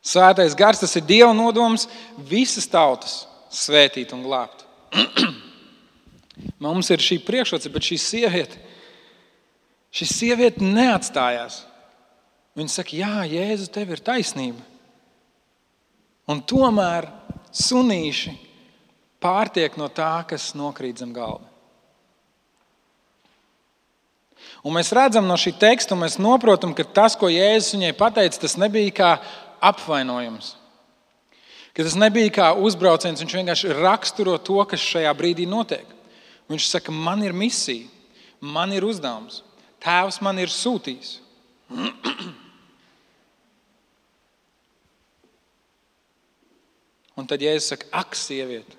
Svētais 0.00 0.56
gars 0.56 0.80
tas 0.80 0.96
ir 0.96 1.04
Dieva 1.04 1.32
nodoms 1.36 1.86
visas 2.16 2.68
tautas 2.70 3.24
svētīt 3.52 4.14
un 4.16 4.24
glābt. 4.24 4.64
Mums 6.62 6.88
ir 6.92 7.02
šī 7.04 7.18
priekšrocība, 7.26 7.76
bet 7.76 7.88
šī 7.90 7.98
sieviete, 8.00 8.60
šī 9.92 10.08
sieviete 10.08 10.64
neatstājās. 10.64 11.64
Viņa 12.56 12.72
saka, 12.72 12.96
Jā, 12.96 13.26
Jēzu, 13.28 13.68
tev 13.72 13.92
ir 13.94 14.02
taisnība. 14.04 14.64
Un 16.30 16.40
tomēr 16.46 17.08
sunīši 17.52 18.34
pārtiek 19.20 19.76
no 19.78 19.90
tā, 19.92 20.22
kas 20.30 20.52
nokrīt 20.56 21.02
zem 21.02 21.12
galda. 21.14 21.50
Un 24.64 24.74
mēs 24.76 24.90
redzam 24.92 25.26
no 25.28 25.36
šī 25.40 25.54
teksta, 25.60 25.94
un 25.94 26.02
mēs 26.04 26.18
saprotam, 26.20 26.72
ka 26.76 26.84
tas, 26.84 27.16
ko 27.16 27.30
Jēzus 27.32 27.74
viņai 27.76 27.92
pateica, 27.96 28.42
tas 28.42 28.56
nebija 28.60 28.92
kā 28.96 29.10
apvainojums. 29.60 30.56
Ka 31.70 31.84
tas 31.86 31.94
nebija 31.98 32.30
kā 32.34 32.48
uzbrauciens, 32.58 33.20
viņš 33.22 33.34
vienkārši 33.38 33.76
raksturo 33.78 34.34
to, 34.42 34.58
kas 34.68 34.82
šajā 34.82 35.12
brīdī 35.16 35.46
notiek. 35.48 35.86
Viņš 36.50 36.66
saka, 36.66 36.90
man 36.92 37.22
ir 37.22 37.32
misija, 37.36 37.86
man 38.40 38.72
ir 38.74 38.84
uzdevums, 38.88 39.42
Tēvs 39.80 40.20
man 40.20 40.36
ir 40.42 40.50
sūtījis. 40.52 41.20
Un 47.16 47.24
tad, 47.28 47.40
ja 47.40 47.52
es 47.56 47.68
saku, 47.70 47.86
ak, 47.92 48.16
sieviete, 48.16 48.76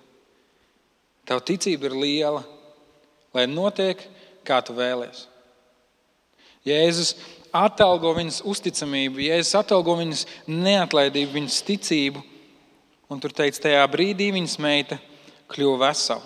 tava 1.26 1.42
ticība 1.46 1.86
ir 1.90 1.96
liela, 1.98 2.44
lai 3.34 3.46
notiek, 3.50 3.98
kā 4.46 4.62
tu 4.66 4.74
vēlēsies. 4.78 5.28
Jēzus 6.66 7.16
atalgo 7.56 8.14
viņas 8.18 8.42
uzticamību, 8.48 9.24
Jēzus 9.28 9.58
atalgo 9.60 9.96
viņas 10.00 10.26
neatlaidību, 10.48 11.34
viņas 11.40 11.64
ticību. 11.68 12.24
Un 13.12 13.20
tur 13.20 13.34
teikts, 13.36 13.60
tajā 13.60 13.82
brīdī 13.92 14.30
viņas 14.32 14.60
meita 14.64 14.98
kļuva 15.52 15.90
vesela. 15.90 16.24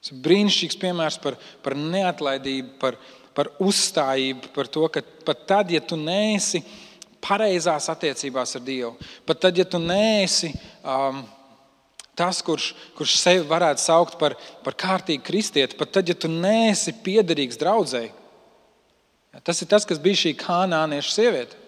Tas 0.00 0.14
ir 0.14 0.20
brīnišķīgs 0.24 0.78
piemērs 0.80 1.18
par, 1.20 1.36
par 1.64 1.74
neatlaidību, 1.76 2.76
par, 2.80 2.96
par 3.36 3.50
uzstājību, 3.60 4.52
par 4.54 4.70
to, 4.72 4.86
ka 4.94 5.02
pat 5.26 5.42
tad, 5.50 5.74
ja 5.74 5.82
tu 5.82 5.98
neesi 6.00 6.62
pareizās 7.20 7.90
attiecībās 7.92 8.56
ar 8.56 8.64
Dievu, 8.64 8.94
pat 9.28 9.42
tad, 9.42 9.58
ja 9.60 9.66
tu 9.68 9.82
neesi 9.82 10.54
um, 10.80 11.20
tas, 12.16 12.40
kurš, 12.44 12.70
kurš 12.96 13.18
sevi 13.20 13.44
varētu 13.50 13.82
saukt 13.82 14.16
par, 14.20 14.38
par 14.64 14.78
kārtīgu 14.78 15.26
kristieti, 15.26 15.76
pat 15.76 15.92
tad, 15.98 16.08
ja 16.08 16.16
tu 16.16 16.30
neesi 16.32 16.94
piederīgs 17.04 17.60
draudzēji, 17.60 18.14
Tas 19.46 19.62
ir 19.62 19.68
tas, 19.70 19.86
kas 19.86 20.00
bija 20.02 20.18
šī 20.24 20.34
kanāniešu 20.40 21.14
sieviete. 21.14 21.58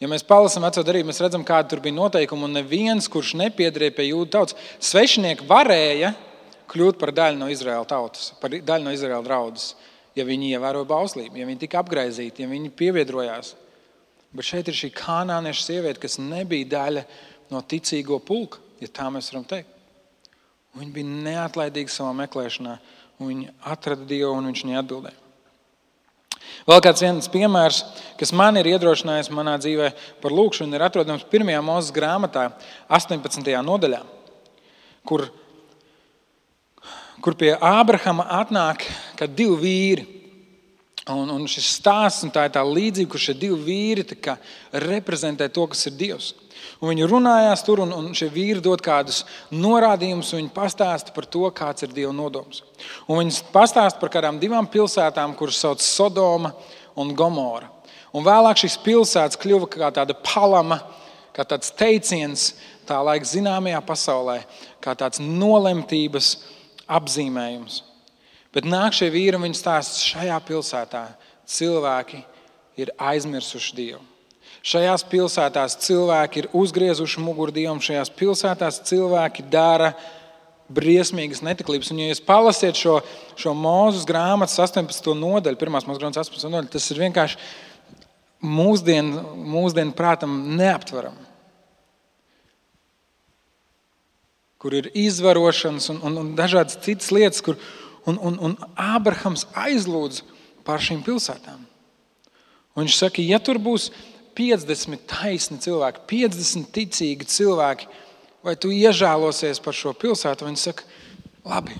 Ja 0.00 0.08
mēs 0.08 0.24
palasām 0.24 0.64
veco 0.64 0.80
darību, 0.86 1.10
mēs 1.10 1.20
redzam, 1.20 1.44
kāda 1.44 1.68
tur 1.68 1.82
bija 1.84 1.92
noteikuma. 1.92 2.48
Un 2.48 2.56
neviens, 2.56 3.08
kurš 3.12 3.34
nepiedarīja 3.36 3.92
pie 3.98 4.06
jūdu 4.08 4.30
tautas, 4.32 4.56
svešinieki 4.80 5.44
varēja 5.48 6.14
kļūt 6.72 7.00
par 7.00 7.12
daļu 7.12 7.36
no 7.40 7.48
Izraēlas 7.52 7.90
tautas, 7.90 8.30
par 8.40 8.54
daļu 8.54 8.86
no 8.86 8.94
Izraēlas 8.96 9.26
draudzes, 9.26 9.66
ja 10.16 10.24
viņi 10.24 10.54
ievēroja 10.54 10.88
bauslību, 10.88 11.36
ja 11.36 11.48
viņi 11.48 11.62
tika 11.66 11.82
apgaizīti, 11.82 12.46
ja 12.46 12.48
viņi 12.48 12.72
pievienojās. 12.78 13.52
Bet 14.32 14.46
šeit 14.46 14.70
ir 14.70 14.78
šī 14.78 14.92
kanānieša 14.94 15.66
sieviete, 15.66 16.00
kas 16.00 16.16
nebija 16.22 16.68
daļa 16.78 17.04
no 17.50 17.60
ticīgo 17.60 18.20
pulka, 18.22 18.62
ja 18.80 18.88
tā 18.88 19.10
mēs 19.12 19.28
varam 19.34 19.44
teikt. 19.50 19.76
Viņa 20.78 20.94
bija 20.94 21.20
neatlaidīga 21.26 21.90
savā 21.90 22.14
meklēšanā 22.22 22.76
un 23.20 23.28
viņi 23.28 23.50
atrada 23.68 24.06
Dievu 24.08 24.32
un 24.38 24.48
viņš 24.50 24.64
viņai 24.64 24.78
atbildēja. 24.80 25.18
Vēl 26.68 26.80
kāds 26.84 27.02
viens 27.04 27.28
piemērs, 27.30 27.80
kas 28.20 28.32
man 28.36 28.58
ir 28.60 28.68
iedrošinājis 28.72 29.30
manā 29.32 29.56
dzīvē 29.60 29.90
par 30.22 30.34
lūkšanu, 30.34 30.76
ir 30.76 30.84
atrodams 30.84 31.24
1. 31.28 31.52
mūzes 31.64 31.92
grāmatā, 31.94 32.50
18. 32.88 33.50
nodaļā, 33.64 34.00
kur, 35.08 35.26
kur 37.24 37.36
pie 37.40 37.54
Ābrahama 37.56 38.26
atnāk 38.40 38.86
divi 39.28 39.60
vīri. 39.64 40.08
Un, 41.10 41.30
un 41.32 41.46
šis 41.48 41.72
stāsts 41.80 42.22
un 42.26 42.30
tā 42.30 42.44
ir 42.46 42.52
tā 42.54 42.60
līdzība, 42.62 43.08
kur 43.10 43.22
šie 43.22 43.34
divi 43.34 43.56
vīri 43.64 44.04
reprezentē 44.84 45.48
to, 45.50 45.64
kas 45.72 45.88
ir 45.88 45.96
Dievs. 45.98 46.34
Un 46.80 46.88
viņi 46.88 47.08
runājās 47.10 47.60
tur, 47.66 47.82
un, 47.84 47.90
un 47.92 48.06
šie 48.16 48.30
vīri 48.32 48.62
dod 48.64 48.80
kādus 48.80 49.20
norādījumus, 49.52 50.30
un 50.32 50.40
viņi 50.40 50.52
pastāsta 50.54 51.12
par 51.12 51.26
to, 51.28 51.42
kāds 51.52 51.84
ir 51.84 51.92
Dieva 51.92 52.12
nodoms. 52.16 52.62
Un 53.04 53.20
viņi 53.20 53.42
pastāsta 53.52 54.00
par 54.00 54.12
kādām 54.14 54.38
divām 54.40 54.68
pilsētām, 54.70 55.34
kuras 55.36 55.60
sauc 55.60 55.84
Sodoma 55.84 56.54
un 56.96 57.12
Gomora. 57.16 57.68
Un 58.16 58.24
vēlāk 58.26 58.62
šīs 58.62 58.78
pilsētas 58.82 59.38
kļuva 59.38 59.68
kā 59.70 59.90
tāda 60.00 60.16
palama, 60.24 60.80
kā 61.36 61.44
tāds 61.46 61.68
teiciens 61.76 62.54
tā 62.88 62.96
laika 63.04 63.28
zināmajā 63.28 63.84
pasaulē, 63.86 64.40
kā 64.82 64.96
tāds 64.98 65.20
nolemtības 65.20 66.32
apzīmējums. 66.90 67.82
Bet 68.56 68.66
nāk 68.66 68.96
šie 68.96 69.12
vīri 69.14 69.38
un 69.38 69.44
viņi 69.46 69.60
stāsta, 69.60 70.00
šajā 70.14 70.40
pilsētā 70.48 71.04
cilvēki 71.50 72.24
ir 72.80 72.90
aizmirsuši 72.98 73.76
Dievu. 73.76 74.09
Šajās 74.60 75.06
pilsētās 75.08 75.78
cilvēki 75.86 76.42
ir 76.42 76.48
uzgriezuši 76.56 77.22
muguru 77.24 77.54
dievam, 77.54 77.80
šajās 77.80 78.10
pilsētās 78.12 78.82
cilvēki 78.90 79.46
dara 79.48 79.94
briesmīgas 80.70 81.40
netiklības. 81.44 81.90
Un, 81.94 82.02
ja 82.02 82.10
jūs 82.10 82.20
palasiet 82.24 82.76
šo, 82.78 82.98
šo 83.40 83.54
mūzes 83.56 84.04
grāmatas 84.08 84.58
18. 84.60 85.14
nodaļu, 85.16 85.58
pirmās 85.60 85.88
mūzes 85.88 86.02
grāmatas 86.02 86.28
18. 86.28 86.52
nodaļu, 86.52 86.72
tas 86.76 86.90
ir 86.92 87.00
vienkārši 87.06 87.40
mūsdienu, 88.44 89.24
mūsdienu 89.56 89.96
prātam 89.96 90.36
neaptverami. 90.60 91.28
Kur 94.60 94.76
ir 94.76 94.90
izvarošanas 94.92 95.88
un, 95.94 96.02
un, 96.04 96.20
un 96.20 96.30
dažādas 96.36 96.76
citas 96.84 97.08
lietas, 97.16 97.40
kur 97.40 97.56
un, 98.04 98.20
un, 98.20 98.36
un 98.44 98.56
Ābrahams 98.76 99.46
aizlūdz 99.56 100.20
par 100.68 100.84
šīm 100.84 101.00
pilsētām. 101.06 101.64
Un 102.76 102.84
viņš 102.84 102.96
saka, 103.00 103.24
ja 103.24 103.40
tur 103.42 103.58
būs 103.58 103.88
50 104.40 105.04
taisni 105.10 105.60
cilvēki, 105.60 106.06
50 106.08 106.72
ticīgi 106.72 107.28
cilvēki, 107.28 107.88
vai 108.46 108.56
tu 108.56 108.72
iežēlosies 108.72 109.60
par 109.60 109.76
šo 109.76 109.92
pilsētu? 109.96 110.46
Viņi 110.48 110.62
saka, 110.62 110.86
labi, 111.44 111.76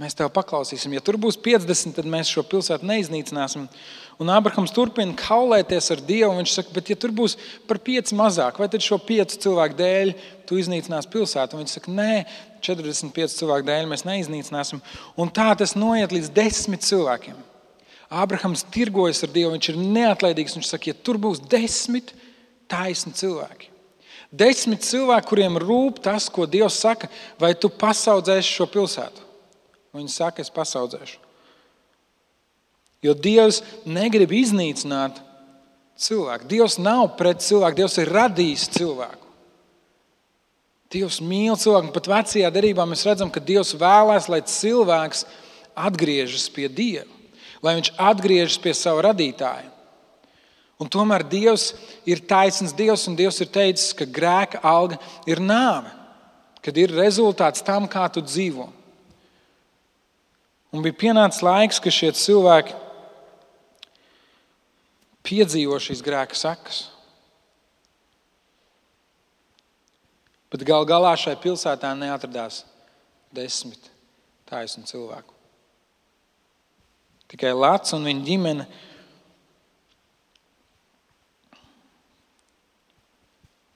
mēs 0.00 0.14
tev 0.16 0.30
paklausīsim. 0.34 0.94
Ja 0.94 1.02
tur 1.04 1.18
būs 1.20 1.38
50, 1.42 1.96
tad 1.98 2.08
mēs 2.10 2.30
šo 2.30 2.44
pilsētu 2.46 2.86
neiznīcināsim. 2.88 3.66
Un 4.20 4.30
Abrahams 4.32 4.72
turpina 4.76 5.16
kaulēties 5.16 5.90
ar 5.94 6.02
Dievu. 6.04 6.34
Viņš 6.38 6.54
saka, 6.58 6.74
bet 6.76 6.92
ja 6.92 6.96
tur 7.00 7.12
būs 7.16 7.38
par 7.68 7.80
pieci 7.82 8.16
mazāk, 8.16 8.60
vai 8.60 8.68
tad 8.70 8.84
šo 8.84 9.00
piecu 9.00 9.40
cilvēku 9.46 9.78
dēļ 9.80 10.14
tu 10.48 10.60
iznīcinās 10.60 11.08
pilsētu? 11.10 11.56
Un 11.56 11.64
viņš 11.64 11.78
saka, 11.78 11.94
nē, 11.96 12.24
45 12.64 13.38
cilvēku 13.40 13.66
dēļ 13.70 13.88
mēs 13.90 14.06
neiznīcināsim. 14.08 14.82
Un 15.16 15.32
tā 15.32 15.50
tas 15.58 15.72
noiet 15.78 16.12
līdz 16.12 16.34
desmit 16.36 16.84
cilvēkiem. 16.86 17.49
Abrahams 18.10 18.64
tirgojas 18.74 19.22
ar 19.22 19.30
Dievu, 19.30 19.54
viņš 19.54 19.72
ir 19.72 19.82
neatlaidīgs. 19.82 20.56
Viņš 20.58 20.70
saka, 20.72 20.90
ja 20.90 20.98
tur 20.98 21.20
būs 21.22 21.42
desmit 21.50 22.10
taisni 22.70 23.14
cilvēki, 23.14 23.70
Desmit 24.30 24.84
cilvēki, 24.86 25.26
kuriem 25.26 25.58
rūp 25.58 25.98
tas, 26.04 26.28
ko 26.30 26.46
Dievs 26.46 26.76
saka, 26.78 27.08
vai 27.40 27.50
tu 27.58 27.66
pasaudzēsi 27.66 28.46
šo 28.46 28.68
pilsētu. 28.70 29.24
Viņi 29.96 30.12
saka, 30.14 30.44
es 30.44 30.52
pasaudzēšu. 30.54 31.18
Jo 33.02 33.16
Dievs 33.16 33.58
negrib 33.88 34.30
iznīcināt 34.36 35.18
cilvēku. 35.98 36.46
Dievs 36.46 36.78
nav 36.78 37.16
pret 37.18 37.42
cilvēku, 37.42 37.80
Dievs 37.80 37.98
ir 37.98 38.12
radījis 38.14 38.68
cilvēku. 38.76 39.26
Dievs 40.94 41.18
mīl 41.22 41.58
cilvēku. 41.58 41.90
Pat 41.96 42.10
vecajā 42.12 42.50
darbā 42.54 42.86
mēs 42.86 43.02
redzam, 43.08 43.32
ka 43.34 43.42
Dievs 43.42 43.74
vēlēs, 43.78 44.30
lai 44.30 44.44
cilvēks 44.46 45.24
atgriežas 45.74 46.46
pie 46.54 46.68
Dieva, 46.70 47.08
lai 47.64 47.76
viņš 47.78 47.92
atgriežas 48.00 48.58
pie 48.62 48.74
sava 48.76 49.10
radītāja. 49.10 49.68
Un 50.80 50.88
tomēr 50.88 51.26
Dievs 51.28 51.74
ir 52.08 52.22
taisns 52.24 52.72
Dievs, 52.72 53.04
un 53.10 53.16
Dievs 53.18 53.42
ir 53.44 53.50
teicis, 53.52 53.92
ka 53.92 54.06
grēka 54.08 54.62
alga 54.64 54.96
ir 55.28 55.42
nāve, 55.44 55.92
kad 56.64 56.76
ir 56.80 56.94
rezultāts 56.96 57.64
tam, 57.64 57.88
kā 57.88 58.06
tu 58.12 58.22
dzīvo. 58.24 58.70
Un 60.72 60.84
bija 60.86 60.96
pienācis 60.96 61.42
laiks, 61.44 61.80
ka 61.82 61.92
šie 61.92 62.12
cilvēki 62.16 62.76
piedzīvo 65.26 65.76
šīs 65.82 66.00
grēka 66.06 66.38
sekas. 66.38 66.86
Bet 70.50 70.64
gal 70.66 70.86
galā 70.88 71.12
šai 71.18 71.36
pilsētā 71.42 71.92
neatradās 71.98 72.64
desmit 73.34 73.90
taisnu 74.48 74.88
cilvēku. 74.88 75.39
Tikai 77.30 77.52
Lats 77.54 77.94
un 77.94 78.06
viņa 78.08 78.26
ģimene 78.26 78.66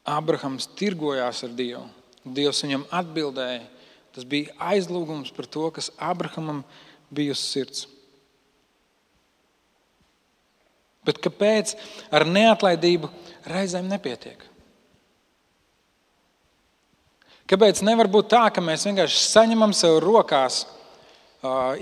Abrahams 0.04 0.66
tirgojās 0.76 1.44
ar 1.46 1.54
Dievu. 1.56 1.84
Dievs 2.24 2.64
viņam 2.64 2.86
atbildēja. 2.92 3.62
Tas 4.14 4.26
bija 4.28 4.54
aizlūgums 4.72 5.32
par 5.34 5.48
to, 5.50 5.66
kas 5.74 5.90
Abrahamam 5.98 6.62
bija 7.14 7.34
uz 7.34 7.42
sirds. 7.42 7.86
Bet 11.04 11.18
kāpēc 11.20 11.74
ar 12.14 12.24
neatlaidību 12.28 13.10
reizēm 13.50 13.88
nepietiek? 13.90 14.40
Kāpēc 17.50 17.82
nevar 17.84 18.08
būt 18.08 18.30
tā, 18.32 18.46
ka 18.54 18.62
mēs 18.64 18.86
vienkārši 18.88 19.20
saņemam 19.20 19.74
sev 19.76 19.98
rokās, 20.00 20.62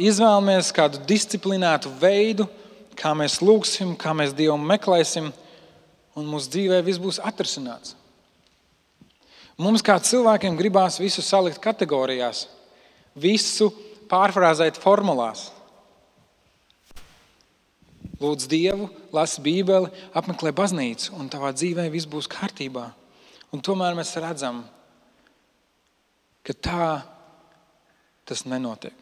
izvēlamies 0.02 0.72
kādu 0.74 1.00
disciplinētu 1.06 1.92
veidu, 2.00 2.48
kā 2.98 3.12
mēs 3.16 3.40
lūgsim, 3.42 3.94
kā 3.98 4.14
mēs 4.16 4.34
Dievu 4.36 4.58
meklēsim, 4.58 5.30
un 6.18 6.28
mūsu 6.28 6.50
dzīvē 6.56 6.80
viss 6.84 7.00
būs 7.02 7.20
atrisināts? 7.22 7.96
Mums 9.62 9.84
kā 9.84 9.98
cilvēkiem 10.00 10.56
gribās 10.58 10.98
visu 10.98 11.22
salikt 11.22 11.60
kategorijās, 11.62 12.46
visu 13.14 13.68
pārfrāzēt 14.10 14.80
formulās. 14.82 15.50
Lūdz 18.22 18.48
Dievu, 18.50 18.88
lasi 19.14 19.42
Bībeli, 19.42 19.90
apmeklē 20.14 20.52
baznīcu, 20.56 21.12
un 21.18 21.30
tavā 21.30 21.52
dzīvē 21.54 21.88
viss 21.92 22.08
būs 22.10 22.30
kārtībā. 22.30 22.88
Un 23.52 23.60
tomēr 23.60 23.94
mēs 23.98 24.14
redzam, 24.22 24.62
ka 26.46 26.56
tā 26.56 26.88
tas 28.26 28.46
nenotiek. 28.48 29.01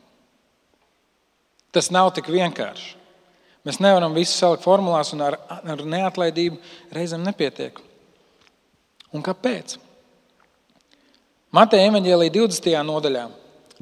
Tas 1.75 1.91
nav 1.95 2.11
tik 2.17 2.31
vienkārši. 2.33 2.97
Mēs 3.67 3.77
nevaram 3.83 4.15
visu 4.17 4.33
salikt 4.33 4.65
formulās, 4.65 5.13
un 5.13 5.23
ar, 5.27 5.37
ar 5.49 5.83
neatlaidību 5.85 6.57
reizēm 6.97 7.23
nepietiek. 7.27 7.77
Un 9.13 9.25
kāpēc? 9.27 9.77
Mateja 11.55 11.91
evanģēlīja 11.91 12.33
20. 12.39 12.79
nodaļā, 12.87 13.25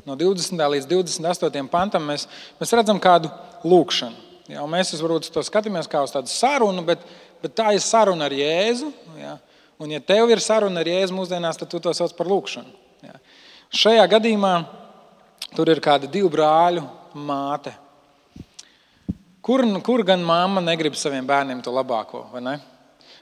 no 0.09 0.17
20. 0.19 0.65
līdz 0.75 0.89
28. 0.91 1.69
pantam, 1.71 2.09
mēs, 2.11 2.27
mēs 2.59 2.75
redzam 2.75 2.99
kādu 3.03 3.31
lūkšanu. 3.69 4.27
Ja, 4.49 4.65
mēs 4.65 4.95
varbūt 4.97 5.29
to 5.33 5.45
skatāmies 5.45 5.91
kā 5.93 6.01
uz 6.03 6.15
tādu 6.15 6.33
sarunu, 6.33 6.83
bet, 6.87 7.03
bet 7.45 7.53
tā 7.61 7.75
ir 7.77 7.85
saruna 7.85 8.27
ar 8.27 8.35
Jēzu. 8.35 8.89
Ja. 9.21 9.37
Un, 9.79 9.93
ja 9.93 10.01
tev 10.01 10.33
ir 10.33 10.41
saruna 10.43 10.81
ar 10.81 10.89
Jēzu 10.89 11.15
mūsdienās, 11.15 11.61
tad 11.61 11.69
tu 11.71 11.79
to 11.85 11.93
sauc 11.95 12.17
par 12.17 12.31
lūkšanu. 12.33 12.73
Ja. 13.05 13.21
Šajā 13.77 14.07
gadījumā 14.17 14.55
tur 15.53 15.69
ir 15.69 15.85
kādi 15.85 16.09
divi 16.11 16.33
brāļu 16.33 16.87
māte. 17.19 17.75
Kur, 19.45 19.65
kur 19.85 20.05
gan 20.05 20.21
mamma 20.25 20.61
negrib 20.61 20.97
saviem 20.99 21.27
bērniem 21.27 21.63
to 21.65 21.73
labāko? 21.73 22.27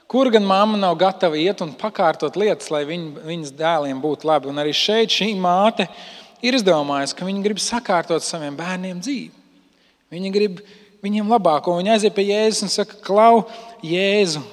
Kur 0.07 0.29
gan 0.31 0.43
mamma 0.47 0.79
nav 0.79 0.97
gatava 0.99 1.39
iet 1.39 1.61
un 1.63 1.73
pakārtot 1.75 2.35
lietas, 2.39 2.69
lai 2.71 2.83
viņ, 2.87 3.05
viņas 3.27 3.53
dēliem 3.55 4.01
būtu 4.03 4.27
labi? 4.27 4.49
Un 4.51 4.59
arī 4.59 4.73
šeit 4.75 5.13
šī 5.13 5.33
māte 5.39 5.87
ir 6.43 6.57
izdomājusi, 6.57 7.15
ka 7.15 7.27
viņa 7.27 7.43
grib 7.45 7.61
sakārtot 7.63 8.23
saviem 8.23 8.55
bērniem 8.59 8.99
dzīvi. 9.03 9.31
Viņa 10.13 10.31
grib 10.35 10.61
viņiem 11.03 11.31
labāko. 11.31 11.75
Viņa 11.79 11.95
aiziet 11.95 12.15
pie 12.15 12.29
Jēzus 12.29 12.67
un 12.67 12.71
saka, 12.71 12.99
Klau, 13.03 13.43
Jēzu. 13.85 14.43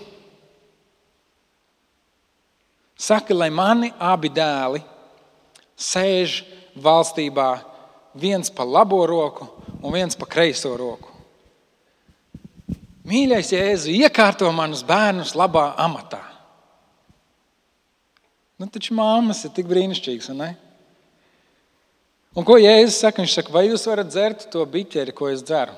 Saka, 2.99 3.35
lai 3.35 3.51
mani 3.51 3.91
abi 3.99 4.31
dēli 4.33 4.83
sēž 5.75 6.43
valstībā, 6.79 7.51
viens 8.15 8.51
pa 8.51 8.65
labo 8.65 9.03
roku 9.07 9.49
un 9.83 9.93
viens 9.93 10.17
pa 10.17 10.27
kreiso 10.31 10.73
roku. 10.79 11.11
Mīļais, 13.05 13.51
Jēzu, 13.53 13.93
iekārto 14.01 14.49
manus 14.57 14.81
bērnus 14.87 15.35
labā 15.37 15.75
amatā. 15.85 16.23
Nu, 18.57 18.69
taču 18.71 18.95
māmas 18.97 19.43
ir 19.45 19.53
tik 19.53 19.69
brīnišķīgas, 19.69 20.31
vai 20.31 20.37
ne? 20.39 20.51
Un 22.35 22.47
ko 22.47 22.57
Jēzus 22.59 23.03
saka? 23.03 23.21
Viņš 23.21 23.35
saka, 23.37 23.53
vai 23.55 23.67
jūs 23.67 23.85
varat 23.87 24.09
dzert 24.09 24.47
to 24.51 24.65
biķeri, 24.67 25.13
ko 25.15 25.29
es 25.29 25.43
dzeru? 25.45 25.75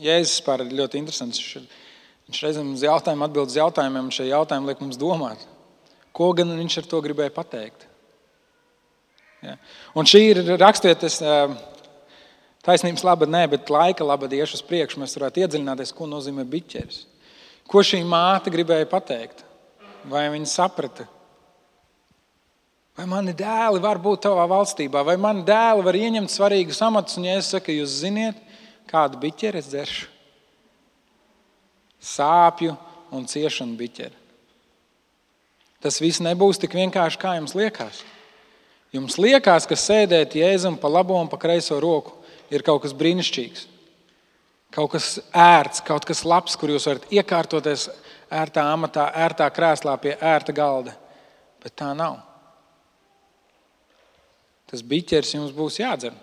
Jēzus 0.00 0.40
pārāk 0.46 0.72
ļoti 0.74 1.02
interesants. 1.02 1.42
Viņš 2.24 2.40
reizēm 2.46 2.72
uz 2.72 2.82
jautājumu 2.86 3.26
atbild 3.26 3.52
uz 3.52 3.58
jautājumiem, 3.58 4.08
un 4.08 4.14
šie 4.14 4.30
jautājumi 4.30 4.70
liek 4.70 4.80
mums 4.80 4.98
domāt, 4.98 5.44
ko 6.16 6.30
gan 6.38 6.54
viņš 6.56 6.78
ar 6.80 6.88
to 6.88 7.02
gribēja 7.04 7.34
pateikt. 7.34 7.84
Ja. 9.44 9.56
Un 9.94 10.08
šī 10.08 10.20
ir 10.32 10.42
rakstieties 10.60 11.20
Taisnības 12.64 13.02
laba, 13.04 13.26
nē, 13.28 13.42
bet 13.52 13.68
laika 13.68 14.06
laba 14.06 14.24
iešu 14.32 14.56
uz 14.56 14.62
priekšu. 14.64 15.02
Mēs 15.02 15.18
varētu 15.18 15.42
iedziļināties, 15.42 15.92
ko 15.92 16.08
nozīmē 16.08 16.46
biķeris. 16.48 17.02
Ko 17.68 17.82
šī 17.84 18.00
māte 18.08 18.52
gribēja 18.52 18.88
pateikt? 18.88 19.42
Vai 20.08 20.26
viņa 20.32 20.48
saprata? 20.48 21.04
Vai 22.96 23.04
mani 23.10 23.34
dēli 23.36 23.82
var 23.82 23.98
būt 23.98 24.22
tavā 24.24 24.44
valstībā, 24.48 25.02
vai 25.04 25.16
mani 25.20 25.42
dēli 25.44 25.84
var 25.84 25.96
ieņemt 25.98 26.30
svarīgus 26.30 26.80
amatus? 26.86 27.18
Un, 27.18 27.26
ja 27.26 27.36
es 27.40 27.50
saku, 27.50 27.74
jūs 27.74 27.98
ziniet, 28.04 28.38
kādu 28.88 29.18
biķeri 29.20 29.60
es 29.60 29.68
dzeršu? 29.72 30.10
Sāpju 32.04 32.76
un 33.16 33.26
ciešanu 33.28 33.76
biķeri. 33.80 34.14
Tas 35.84 35.98
viss 36.00 36.22
nebūs 36.24 36.60
tik 36.62 36.76
vienkārši, 36.78 37.20
kā 37.20 37.34
jums 37.36 37.56
liekas. 37.58 38.04
Jums 38.94 39.16
liekas, 39.18 39.66
ka 39.66 39.74
sēdēt 39.74 40.36
jēzum 40.38 40.76
pa 40.78 40.86
labo 40.86 41.16
un 41.18 41.26
pa 41.30 41.38
kreiso 41.40 41.80
roku 41.82 42.14
ir 42.54 42.62
kaut 42.62 42.84
kas 42.84 42.94
brīnišķīgs. 42.94 43.64
Kaut 44.74 44.92
kas 44.92 45.16
ērts, 45.34 45.82
kaut 45.86 46.06
kas 46.06 46.22
labs, 46.26 46.54
kur 46.58 46.70
jūs 46.70 46.86
varat 46.86 47.08
iekārtoties 47.14 47.88
ērtā 48.34 48.62
amatā, 48.70 49.08
ērtā 49.26 49.48
krēslā 49.54 49.96
pie 50.02 50.14
ērta 50.18 50.54
galda. 50.54 50.94
Bet 51.62 51.74
tā 51.78 51.90
nav. 51.96 52.20
Tas 54.70 54.82
biķers 54.82 55.34
jums 55.36 55.54
būs 55.54 55.80
jādzer. 55.82 56.14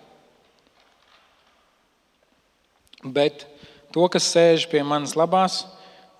Bet 3.04 3.46
to, 3.92 4.06
kas 4.12 4.32
sēž 4.32 4.68
pie 4.72 4.84
manas 4.86 5.18
labās 5.20 5.66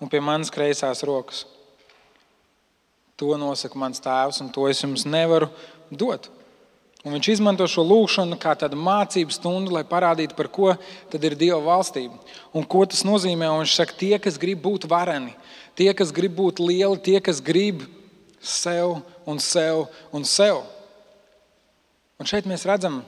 un 0.02 0.10
pie 0.12 0.20
manas 0.24 0.50
kreisās 0.52 1.04
rokas, 1.06 1.46
to 3.16 3.36
nosaka 3.38 3.78
mans 3.78 4.02
tēvs, 4.02 4.40
un 4.42 4.52
to 4.52 4.66
es 4.68 4.80
jums 4.82 5.06
nevaru 5.08 5.48
dot. 5.88 6.28
Un 7.02 7.16
viņš 7.16 7.28
izmanto 7.32 7.66
šo 7.66 7.82
lūgšanu 7.82 8.36
kā 8.38 8.52
tādu 8.58 8.78
mācību 8.78 9.34
stundu, 9.34 9.72
lai 9.74 9.82
parādītu, 9.86 10.36
par 10.38 10.46
ko 10.54 10.68
ir 10.72 11.34
Dieva 11.38 11.58
valstība. 11.64 12.14
Un 12.54 12.62
ko 12.62 12.84
tas 12.86 13.02
nozīmē. 13.02 13.48
Un 13.50 13.64
viņš 13.64 13.74
saka, 13.80 13.96
tie, 13.98 14.14
kas 14.22 14.38
grib 14.38 14.62
būt 14.62 14.86
vareni, 14.90 15.34
tie, 15.78 15.90
kas 15.98 16.14
grib 16.14 16.36
būt 16.38 16.62
lieli, 16.62 17.00
tie, 17.02 17.18
kas 17.18 17.42
grib 17.42 17.82
sev 18.38 19.00
un 19.26 19.42
sev 19.42 19.88
un 20.14 20.22
sev. 20.22 20.62
Un 22.22 22.30
šeit 22.30 22.46
mēs 22.46 22.68
redzam, 22.70 23.00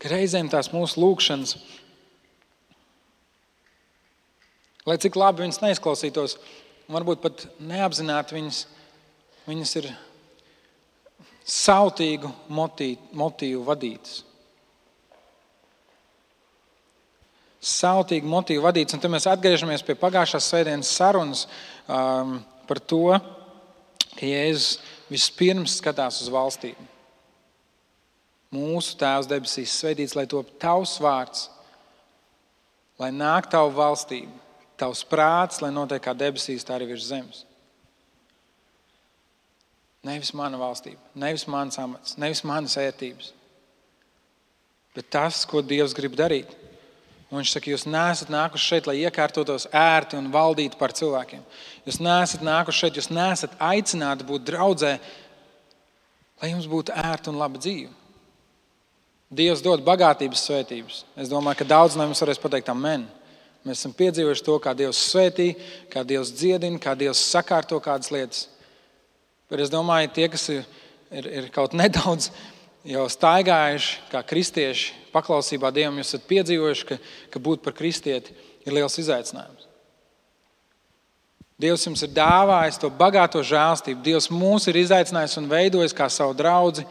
ka 0.00 0.12
reizēm 0.12 0.48
tās 0.48 0.72
mūsu 0.72 1.02
lūgšanas 1.02 1.58
Lai 4.84 4.98
cik 5.00 5.16
labi 5.16 5.40
viņas 5.40 5.62
neizklausītos, 5.62 6.34
varbūt 6.92 7.22
pat 7.22 7.46
neapzināti 7.56 8.36
viņas, 8.36 8.58
viņas 9.48 9.70
ir 9.80 9.86
sautīgu 11.44 12.30
motīvu, 12.48 13.64
vadītas. 13.66 14.22
Sautīgu 17.64 18.28
motīvu 18.28 18.64
vadītas, 18.64 18.96
un 18.96 19.00
tad 19.00 19.12
mēs 19.12 19.28
atgriežamies 19.28 19.84
pie 19.84 19.96
pagājušās 19.96 20.48
svētdienas 20.50 20.90
sarunas 20.98 21.46
um, 21.88 22.38
par 22.68 22.80
to, 22.80 23.06
ka 24.14 24.28
Jēzus 24.28 24.82
vispirms 25.12 25.78
skatās 25.80 26.20
uz 26.24 26.32
valstību. 26.32 26.90
Mūsu 28.54 28.94
Tēvs 29.00 29.28
debesīs 29.28 29.72
svētīts, 29.80 30.14
lai 30.14 30.28
top 30.30 30.52
tavs 30.62 30.98
vārds, 31.02 31.48
lai 33.00 33.10
nāk 33.12 33.48
tava 33.50 33.72
valstība, 33.74 34.30
tavs 34.78 35.02
prāts, 35.08 35.60
lai 35.64 35.72
notiek 35.74 36.04
kā 36.04 36.14
debesīs, 36.16 36.64
tā 36.64 36.76
arī 36.76 36.92
virs 36.92 37.08
zemes. 37.08 37.42
Nevis 40.04 40.34
mana 40.36 40.58
valstība, 40.60 41.00
nevis 41.16 41.46
mans 41.48 41.78
amats, 41.80 42.18
nevis 42.20 42.42
manas 42.44 42.76
ērtības, 42.76 43.30
bet 44.92 45.08
tas, 45.10 45.46
ko 45.48 45.62
Dievs 45.64 45.96
grib 45.96 46.16
darīt. 46.18 46.52
Un 47.30 47.40
viņš 47.40 47.54
saka, 47.56 47.70
jūs 47.72 47.86
neesat 47.88 48.28
nākuši 48.30 48.68
šeit, 48.68 48.86
lai 48.86 48.98
iekārtotos 49.00 49.64
ērti 49.74 50.14
un 50.20 50.28
valdītu 50.30 50.78
par 50.78 50.92
cilvēkiem. 50.94 51.40
Jūs 51.88 51.98
neesat 52.04 52.44
nākuši 52.46 52.82
šeit, 52.84 53.00
jūs 53.00 53.08
neesat 53.10 53.56
aicināti 53.58 54.26
būt 54.28 54.44
draudzē, 54.52 54.92
lai 56.42 56.52
jums 56.52 56.68
būtu 56.70 56.94
ērta 56.94 57.32
un 57.32 57.40
laba 57.40 57.58
dzīve. 57.58 57.90
Dievs 59.34 59.64
dod 59.64 59.82
bagātības 59.82 60.44
svētības. 60.46 61.02
Es 61.18 61.32
domāju, 61.32 61.62
ka 61.62 61.70
daudz 61.72 61.96
no 61.98 62.06
mums 62.06 62.22
varēs 62.22 62.38
pateikt, 62.38 62.70
amen. 62.70 63.08
Mēs 63.64 63.80
esam 63.80 63.94
piedzīvojuši 63.96 64.44
to, 64.44 64.58
kā 64.62 64.74
Dievs 64.76 65.00
svētī, 65.08 65.54
kā 65.90 66.04
Dievs 66.06 66.30
dziedina, 66.36 66.78
kā 66.78 66.92
Dievs 66.98 67.22
sakārto 67.32 67.80
kādas 67.82 68.12
lietas. 68.14 68.44
Bet 69.52 69.64
es 69.64 69.72
domāju, 69.72 70.12
tie, 70.16 70.28
kas 70.32 70.48
ir, 70.52 70.64
ir, 71.12 71.28
ir 71.40 71.48
kaut 71.54 71.76
nedaudz 71.76 72.30
jau 72.88 73.04
staigājuši, 73.10 74.00
kā 74.12 74.24
kristieši, 74.26 74.92
paklausībā 75.14 75.70
Dievam, 75.72 76.00
jūs 76.00 76.14
esat 76.14 76.26
piedzīvojuši, 76.30 76.88
ka, 76.88 76.98
ka 77.32 77.42
būt 77.42 77.62
par 77.64 77.76
kristieti 77.76 78.34
ir 78.64 78.76
liels 78.76 78.98
izaicinājums. 79.00 79.70
Dievs 81.60 81.84
jums 81.86 82.02
ir 82.02 82.10
dāvājis 82.10 82.80
to 82.82 82.90
bagāto 82.90 83.40
žēlstību. 83.46 84.02
Dievs 84.02 84.26
mūs 84.32 84.66
ir 84.68 84.80
izaicinājis 84.80 85.38
un 85.38 85.46
veidojis 85.48 85.94
kā 85.94 86.08
savu 86.10 86.34
draugu 86.34 86.82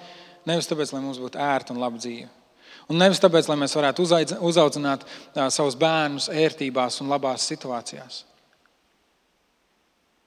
Nevis 0.48 0.68
tāpēc, 0.68 0.92
lai 0.92 1.02
mums 1.04 1.22
būtu 1.24 1.40
ērta 1.40 1.74
un 1.74 1.80
laba 1.80 2.00
dzīve. 2.00 2.28
Un 2.92 3.00
nevis 3.00 3.22
tāpēc, 3.24 3.48
lai 3.48 3.56
mēs 3.62 3.76
varētu 3.78 4.04
uzaudzināt 4.44 5.06
savus 5.56 5.78
bērnus 5.80 6.28
ērtībās 6.28 7.00
un 7.00 7.12
labās 7.14 7.46
situācijās. 7.48 8.24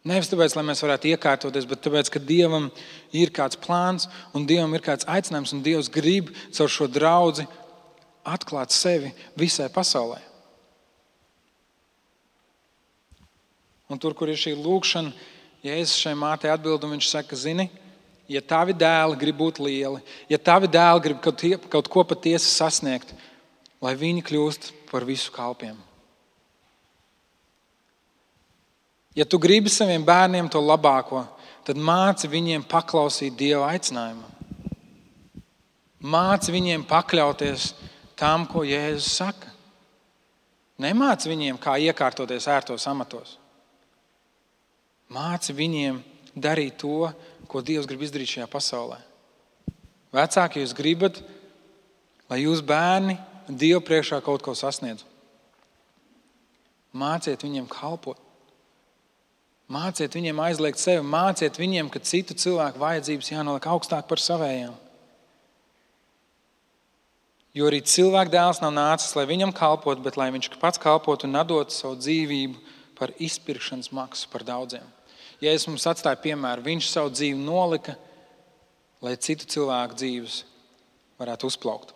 Nevis 0.06 0.28
tāpēc, 0.30 0.54
lai 0.54 0.62
mēs 0.68 0.84
varētu 0.84 1.10
iekārtoties, 1.10 1.66
bet 1.66 1.80
tāpēc, 1.82 2.10
ka 2.14 2.22
Dievam 2.22 2.68
ir 3.16 3.32
kāds 3.34 3.58
plāns 3.58 4.06
un 4.36 4.44
Dievam 4.46 4.74
ir 4.76 4.84
kāds 4.84 5.06
aicinājums, 5.10 5.54
un 5.56 5.64
Dievs 5.66 5.90
grib 5.90 6.30
caur 6.54 6.70
šo 6.70 6.86
draugu 6.86 7.46
atklāt 8.26 8.74
sevi 8.74 9.10
visai 9.38 9.66
pasaulē. 9.72 10.20
Un 13.90 13.98
tur, 14.02 14.14
kur 14.18 14.30
ir 14.30 14.38
šī 14.38 14.54
lūkšana, 14.58 15.10
Jēzus 15.66 15.98
šai 15.98 16.14
mātei 16.18 16.50
atbild, 16.52 16.84
un 16.86 16.94
viņš 16.94 17.10
saka, 17.10 17.38
zini, 17.38 17.66
ja 18.30 18.42
tavi 18.42 18.74
dēli 18.78 19.18
grib 19.18 19.38
būt 19.40 19.58
lieli, 19.62 20.02
ja 20.30 20.38
tavi 20.38 20.70
dēli 20.70 21.02
grib 21.02 21.20
kaut, 21.22 21.42
kaut 21.70 21.90
ko 21.90 22.06
patiesi 22.06 22.50
sasniegt, 22.50 23.10
lai 23.82 23.94
viņi 23.98 24.22
kļūst 24.26 24.70
par 24.90 25.06
visu 25.06 25.34
kalpiem. 25.34 25.78
Ja 29.16 29.24
tu 29.24 29.38
gribi 29.40 29.72
saviem 29.72 30.04
bērniem 30.04 30.48
to 30.52 30.60
labāko, 30.60 31.24
tad 31.64 31.78
māci 31.80 32.28
viņiem 32.28 32.66
paklausīt 32.68 33.36
Dieva 33.38 33.70
aicinājumam. 33.72 34.28
Māci 36.06 36.52
viņiem 36.52 36.84
pakļauties 36.86 37.70
tam, 38.18 38.44
ko 38.46 38.62
Jēzus 38.66 39.16
saka. 39.16 39.52
Nemāci 40.84 41.30
viņiem, 41.32 41.56
kā 41.56 41.78
iekārtoties 41.80 42.46
ērtos 42.52 42.84
amatos. 42.90 43.38
Māci 45.08 45.54
viņiem 45.56 46.02
darīt 46.36 46.76
to, 46.82 47.08
ko 47.48 47.62
Dievs 47.64 47.88
grib 47.88 48.04
izdarīt 48.04 48.34
šajā 48.34 48.50
pasaulē. 48.52 49.00
Vecāki, 50.12 50.60
jūs 50.60 50.76
gribat, 50.76 51.22
lai 52.28 52.42
jūsu 52.42 52.66
bērni 52.68 53.16
Dievu 53.48 53.80
priekšā 53.86 54.20
kaut 54.26 54.44
ko 54.44 54.52
sasniedz. 54.58 55.06
Māciet 56.96 57.44
viņiem 57.46 57.68
kalpot. 57.70 58.25
Māciet 59.66 60.14
viņiem 60.14 60.38
aizliegt 60.44 60.78
sevi, 60.78 61.02
māciet 61.02 61.56
viņiem, 61.58 61.88
ka 61.90 61.98
citu 61.98 62.36
cilvēku 62.38 62.78
vajadzības 62.78 63.30
jānoliek 63.32 63.64
augstāk 63.66 64.06
par 64.06 64.22
savējām. 64.22 64.76
Jo 67.56 67.70
arī 67.70 67.80
cilvēka 67.80 68.30
dēls 68.30 68.60
nav 68.62 68.74
nācis, 68.76 69.16
lai 69.16 69.24
viņam 69.26 69.54
kalpotu, 69.56 70.04
bet 70.04 70.18
lai 70.20 70.28
viņš 70.34 70.52
pats 70.60 70.78
kalpotu 70.78 71.26
un 71.26 71.40
dotu 71.48 71.74
savu 71.74 71.96
dzīvību 71.98 72.60
par 72.98 73.14
izpirkšanas 73.16 73.90
maksu 73.96 74.28
par 74.30 74.44
daudziem. 74.46 74.84
Jēzus 75.40 75.70
mums 75.70 75.88
atstāja 75.88 76.20
piemēru. 76.20 76.64
Viņš 76.64 76.92
savu 76.92 77.10
dzīvi 77.12 77.40
nolika, 77.40 77.96
lai 79.04 79.16
citu 79.16 79.48
cilvēku 79.48 79.98
dzīves 79.98 80.42
varētu 81.20 81.48
uzplaukt. 81.48 81.95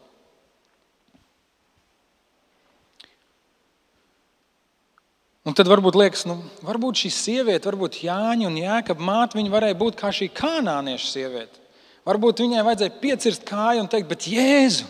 Un 5.48 5.57
tad 5.57 5.70
varbūt 5.72 5.96
liekas, 5.96 6.26
nu, 6.29 6.35
varbūt 6.66 7.00
šī 7.00 7.11
sieviete, 7.16 7.64
varbūt 7.70 8.03
Jāņa 8.05 8.44
un 8.44 8.59
Jēkab 8.61 9.00
māte, 9.00 9.38
viņa 9.38 9.53
varēja 9.55 9.79
būt 9.81 9.96
kā 9.96 10.11
šī 10.12 10.29
kanānieša 10.37 11.07
sieviete. 11.09 11.57
Varbūt 12.05 12.42
viņai 12.44 12.64
vajadzēja 12.66 13.00
piecirst 13.00 13.46
kāju 13.48 13.81
un 13.81 13.88
teikt, 13.88 14.09
bet 14.11 14.29
Jēzu, 14.29 14.85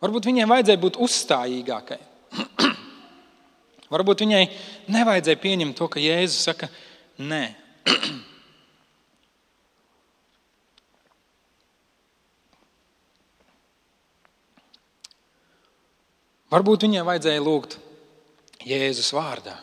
varbūt 0.00 0.30
viņai 0.30 0.46
vajadzēja 0.48 0.80
būt 0.80 0.96
uzstājīgākai. 1.04 2.00
varbūt 3.94 4.24
viņai 4.24 4.42
nevajadzēja 4.96 5.42
pieņemt 5.44 5.76
to, 5.76 5.86
ka 5.92 6.00
Jēzus 6.00 6.48
saka, 6.48 6.72
Nē. 7.20 7.44
Varbūt 16.52 16.84
viņai 16.86 17.02
vajadzēja 17.08 17.40
lūgt 17.42 17.85
Jēzus 18.66 19.12
vārdā. 19.14 19.54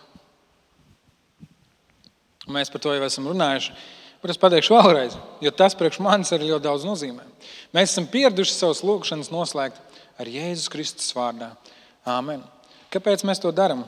Mēs 2.52 2.72
par 2.72 2.84
to 2.84 2.94
jau 2.96 3.04
esam 3.06 3.28
runājuši, 3.32 3.74
bet 4.24 4.34
es 4.34 4.40
pateikšu 4.40 4.76
vēlreiz, 4.76 5.16
jo 5.44 5.52
tas 5.56 5.76
priekš 5.80 6.00
manis 6.04 6.32
arī 6.36 6.50
ļoti 6.50 6.66
daudz 6.66 6.86
nozīmē. 6.88 7.24
Mēs 7.76 7.92
esam 7.92 8.08
pieraduši 8.12 8.56
savus 8.56 8.84
lūgšanas 8.84 9.32
noslēgt 9.32 9.80
ar 10.20 10.30
Jēzus 10.30 10.72
Kristus 10.72 11.12
vārdā. 11.16 11.54
Āmen. 12.08 12.44
Kāpēc 12.92 13.24
mēs 13.28 13.40
to 13.44 13.52
darām? 13.56 13.86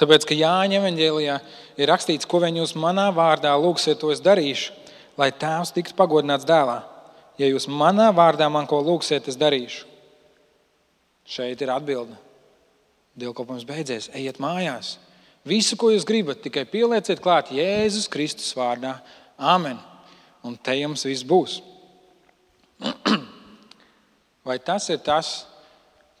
Tāpēc, 0.00 0.26
ka 0.26 0.34
Jāņa 0.34 0.80
evanģēlijā 0.80 1.36
ir 1.78 1.90
rakstīts, 1.90 2.26
ko 2.26 2.40
vien 2.42 2.58
jūs 2.58 2.74
manā 2.74 3.06
vārdā 3.14 3.52
lūgsiet, 3.54 4.00
to 4.00 4.10
es 4.10 4.22
darīšu, 4.24 4.74
lai 5.20 5.30
tēvs 5.30 5.70
tiks 5.76 5.94
pagodināts 5.94 6.48
dēlā. 6.48 6.80
Ja 7.38 7.46
jūs 7.46 7.68
manā 7.70 8.10
vārdā 8.14 8.48
man 8.50 8.66
ko 8.70 8.80
lūgsiet, 8.82 9.30
es 9.30 9.38
darīšu. 9.38 9.86
Šeit 11.22 11.62
ir 11.62 11.70
atbilde. 11.70 12.18
Dievkalpojums 13.18 13.66
beidzies, 13.68 14.08
ejiet 14.16 14.40
mājās. 14.40 14.96
Visu, 15.48 15.76
ko 15.76 15.90
jūs 15.92 16.06
gribat, 16.08 16.40
tikai 16.44 16.64
pielieciet 16.70 17.20
klāt 17.22 17.50
Jēzus 17.52 18.08
Kristus 18.10 18.52
vārdā. 18.56 18.96
Āmen. 19.36 19.80
Un 20.46 20.56
te 20.56 20.74
jums 20.78 21.04
viss 21.06 21.26
būs. 21.26 21.58
Vai 24.46 24.58
tas 24.62 24.88
ir 24.90 25.02
tas, 25.04 25.42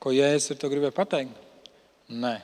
ko 0.02 0.12
Jēzus 0.14 0.54
ar 0.54 0.60
to 0.60 0.70
gribēja 0.70 0.94
pateikt? 0.94 1.38
Nē. 2.12 2.36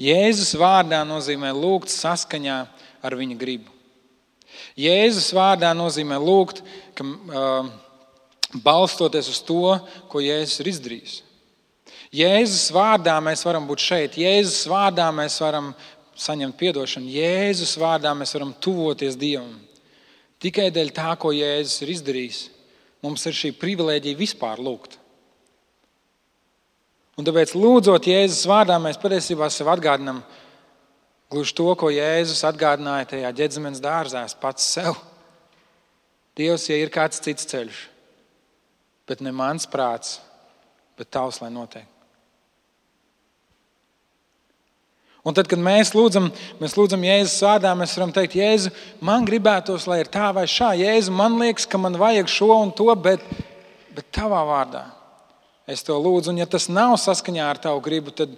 Jēzus 0.00 0.54
vārdā 0.58 1.00
nozīmē 1.06 1.52
lūgt 1.54 1.92
saskaņā 1.92 2.58
ar 3.04 3.16
viņa 3.18 3.36
gribu. 3.38 3.70
Jēzus 4.78 5.32
vārdā 5.34 5.70
nozīmē 5.76 6.18
lūgt, 6.18 6.62
ka, 6.98 7.04
uh, 7.06 7.70
balstoties 8.62 9.28
uz 9.32 9.40
to, 9.42 9.76
ko 10.10 10.22
Jēzus 10.22 10.60
ir 10.62 10.70
izdarījis. 10.70 11.14
Jēzus 12.14 12.68
vārdā 12.74 13.16
mēs 13.24 13.42
varam 13.46 13.66
būt 13.66 13.82
šeit, 13.82 14.18
Jēzus 14.20 14.68
vārdā 14.70 15.08
mēs 15.14 15.40
varam 15.42 15.72
saņemt 16.14 16.62
atdošanu, 16.70 17.10
Jēzus 17.10 17.74
vārdā 17.80 18.12
mēs 18.14 18.34
varam 18.36 18.52
tuvoties 18.62 19.16
Dievam. 19.18 19.56
Tikai 20.38 20.68
dēļ 20.74 20.92
tā, 20.94 21.14
ko 21.18 21.32
Jēzus 21.34 21.82
ir 21.82 21.94
izdarījis, 21.96 22.42
mums 23.02 23.24
ir 23.26 23.34
šī 23.34 23.50
privilēģija 23.58 24.20
vispār 24.20 24.62
lūgt. 24.62 24.98
Un 27.18 27.26
tāpēc, 27.26 27.54
lūdzot 27.58 28.06
Jēzus 28.10 28.46
vārdā, 28.50 28.78
mēs 28.82 28.98
patiesībā 29.00 29.48
sev 29.50 29.70
atgādinām 29.74 30.22
gluži 31.30 31.54
to, 31.58 31.66
ko 31.78 31.90
Jēzus 31.90 32.44
atgādināja 32.46 33.10
tajā 33.14 33.32
ģēdzmenes 33.40 33.82
dārzā 33.82 34.22
pats 34.38 34.66
sev. 34.76 34.98
Dievs, 36.38 36.66
ja 36.70 36.78
ir 36.78 36.90
kāds 36.94 37.22
cits 37.22 37.46
ceļš, 37.46 37.84
bet 39.08 39.20
ne 39.24 39.32
mans 39.34 39.66
prāts, 39.70 40.18
bet 40.98 41.10
tavs, 41.12 41.40
lai 41.42 41.50
notiek. 41.52 41.88
Un 45.24 45.32
tad, 45.32 45.48
kad 45.48 45.60
mēs 45.60 45.94
lūdzam, 45.96 46.26
mēs 46.60 46.74
lūdzam 46.76 47.04
Jēzus 47.06 47.40
vārdā, 47.46 47.70
mēs 47.80 47.94
varam 47.96 48.10
teikt, 48.12 48.36
Jēzu, 48.36 48.72
man 49.00 49.24
gribētos, 49.24 49.86
lai 49.88 50.02
ir 50.02 50.10
tā 50.12 50.28
vai 50.36 50.44
šā. 50.44 50.74
Jēzu, 50.76 51.14
man 51.16 51.38
liekas, 51.40 51.64
ka 51.64 51.80
man 51.80 51.96
vajag 51.96 52.28
šo 52.28 52.50
un 52.58 52.72
to, 52.76 52.90
bet, 52.92 53.24
bet 53.96 54.10
tavā 54.12 54.42
vārdā 54.44 54.84
es 55.64 55.80
to 55.80 55.96
lūdzu. 55.96 56.34
Un 56.34 56.42
ja 56.42 56.46
tas 56.50 56.68
nav 56.68 56.98
saskaņā 57.00 57.46
ar 57.48 57.60
tavu 57.64 57.80
gribu, 57.86 58.12
tad 58.12 58.36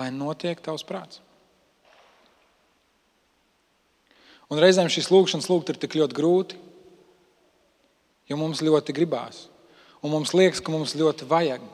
lai 0.00 0.10
notiek 0.10 0.58
tavs 0.64 0.82
prāts. 0.86 1.22
Un 4.50 4.58
reizēm 4.58 4.90
šīs 4.90 5.12
lūkšanas 5.14 5.46
lūgt 5.46 5.70
ir 5.70 5.78
tik 5.78 5.94
ļoti 6.00 6.16
grūti, 6.16 6.58
jo 8.30 8.38
mums 8.40 8.62
ļoti 8.64 8.94
gribās. 8.96 9.48
Un 10.00 10.14
mums 10.14 10.32
liekas, 10.32 10.62
ka 10.64 10.72
mums 10.72 10.96
ļoti 10.96 11.26
vajag. 11.28 11.64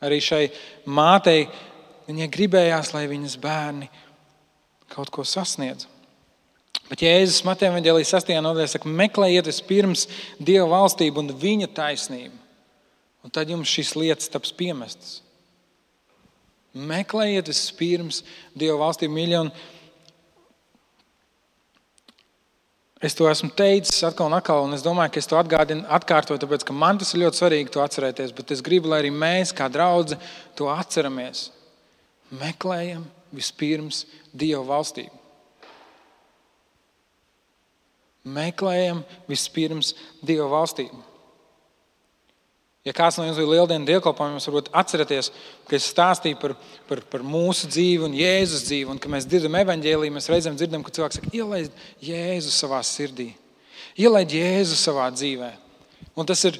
Arī 0.00 0.16
šai 0.24 0.46
mātei 0.88 1.44
Viņai 2.10 2.26
gribējās, 2.32 2.90
lai 2.90 3.04
viņas 3.06 3.36
bērni 3.38 3.86
kaut 4.90 5.12
ko 5.14 5.22
sasniedz. 5.22 5.86
Bet 6.90 7.04
Jēzus 7.04 7.44
Mateja 7.46 7.70
Vangelijas 7.70 8.10
6. 8.16 8.32
nodaļā 8.42 8.72
saka, 8.72 8.90
meklējiet 8.90 9.46
vispirms 9.46 10.08
Dieva 10.42 10.66
valstību 10.72 11.22
un 11.22 11.30
viņa 11.38 11.68
taisnību, 11.76 12.34
un 13.22 13.34
tad 13.34 13.52
jums 13.52 13.70
šīs 13.70 13.94
lietas 13.94 14.32
taps 14.32 14.50
piemestas. 14.58 15.20
Meklējiet 16.74 17.52
vispirms 17.52 18.24
Dieva 18.58 18.80
valstību, 18.82 19.14
mīļie. 19.14 19.44
Es 23.00 23.14
to 23.16 23.24
esmu 23.30 23.48
teicis 23.56 24.02
atkal 24.04 24.28
un 24.28 24.36
atkal, 24.36 24.66
un 24.66 24.76
es 24.76 24.84
domāju, 24.84 25.14
ka 25.14 25.20
es 25.22 25.28
to 25.30 25.38
atgādinu, 25.40 25.86
atkārtoju, 25.88 26.42
tāpēc 26.42 26.66
ka 26.68 26.74
man 26.76 27.00
tas 27.00 27.14
ir 27.14 27.22
ļoti 27.22 27.40
svarīgi 27.40 27.72
to 27.72 27.80
atcerēties. 27.80 28.34
Bet 28.36 28.52
es 28.52 28.60
gribu, 28.64 28.90
lai 28.92 28.98
arī 29.00 29.12
mēs, 29.14 29.54
kā 29.56 29.70
draugi, 29.72 30.18
to 30.58 30.68
atceramies 30.68 31.48
meklējam 32.30 33.06
vispirms 33.34 34.04
Dieva 34.30 34.62
valstību. 34.68 35.16
Meklējam 38.30 39.00
vispirms 39.30 39.94
Dieva 40.20 40.50
valstību. 40.52 41.00
Ja 42.86 42.94
kāds 42.96 43.18
no 43.20 43.26
jums 43.26 43.36
bija 43.36 43.50
lieldienu 43.50 43.84
dievkalpojumā, 43.84 44.38
jūs 44.38 44.48
varbūt 44.48 44.70
atceraties, 44.80 45.28
ka 45.68 45.76
es 45.76 45.88
stāstīju 45.92 46.38
par, 46.40 46.54
par, 46.88 47.02
par 47.12 47.24
mūsu 47.26 47.68
dzīvi 47.68 48.06
un 48.06 48.14
Jēzus 48.16 48.64
dzīvi. 48.70 48.88
Un, 48.94 49.00
kad 49.02 49.12
mēs 49.12 49.26
dzirdam 49.28 49.58
evaņģēlīju, 49.60 50.14
mēs 50.14 50.30
reizēm 50.32 50.56
dzirdam, 50.56 50.84
ka 50.86 50.94
cilvēks 50.96 51.20
saka, 51.20 51.32
ielaid 51.36 51.82
Jēzu 52.06 52.54
savā 52.54 52.80
sirdī, 52.88 53.34
ielaid 54.00 54.32
Jēzu 54.32 54.78
savā 54.80 55.10
dzīvē. 55.12 55.50
Un 56.16 56.28
tas 56.30 56.46
ir 56.48 56.56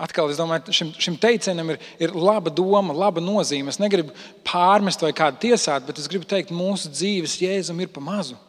atkal, 0.00 0.32
es 0.32 0.40
domāju, 0.40 0.72
šim, 0.72 0.94
šim 1.04 1.20
teicienam 1.20 1.74
ir, 1.74 1.84
ir 2.00 2.16
laba 2.16 2.48
doma, 2.48 2.96
laba 2.96 3.20
nozīme. 3.20 3.68
Es 3.68 3.80
negribu 3.82 4.16
pārmest 4.46 5.04
vai 5.04 5.12
kādu 5.16 5.42
tiesāt, 5.44 5.84
bet 5.84 6.00
es 6.00 6.08
gribu 6.08 6.24
teikt, 6.28 6.54
mūsu 6.54 6.88
dzīves 6.96 7.36
jēzum 7.44 7.84
ir 7.84 7.92
pa 7.92 8.00
mazu. 8.00 8.40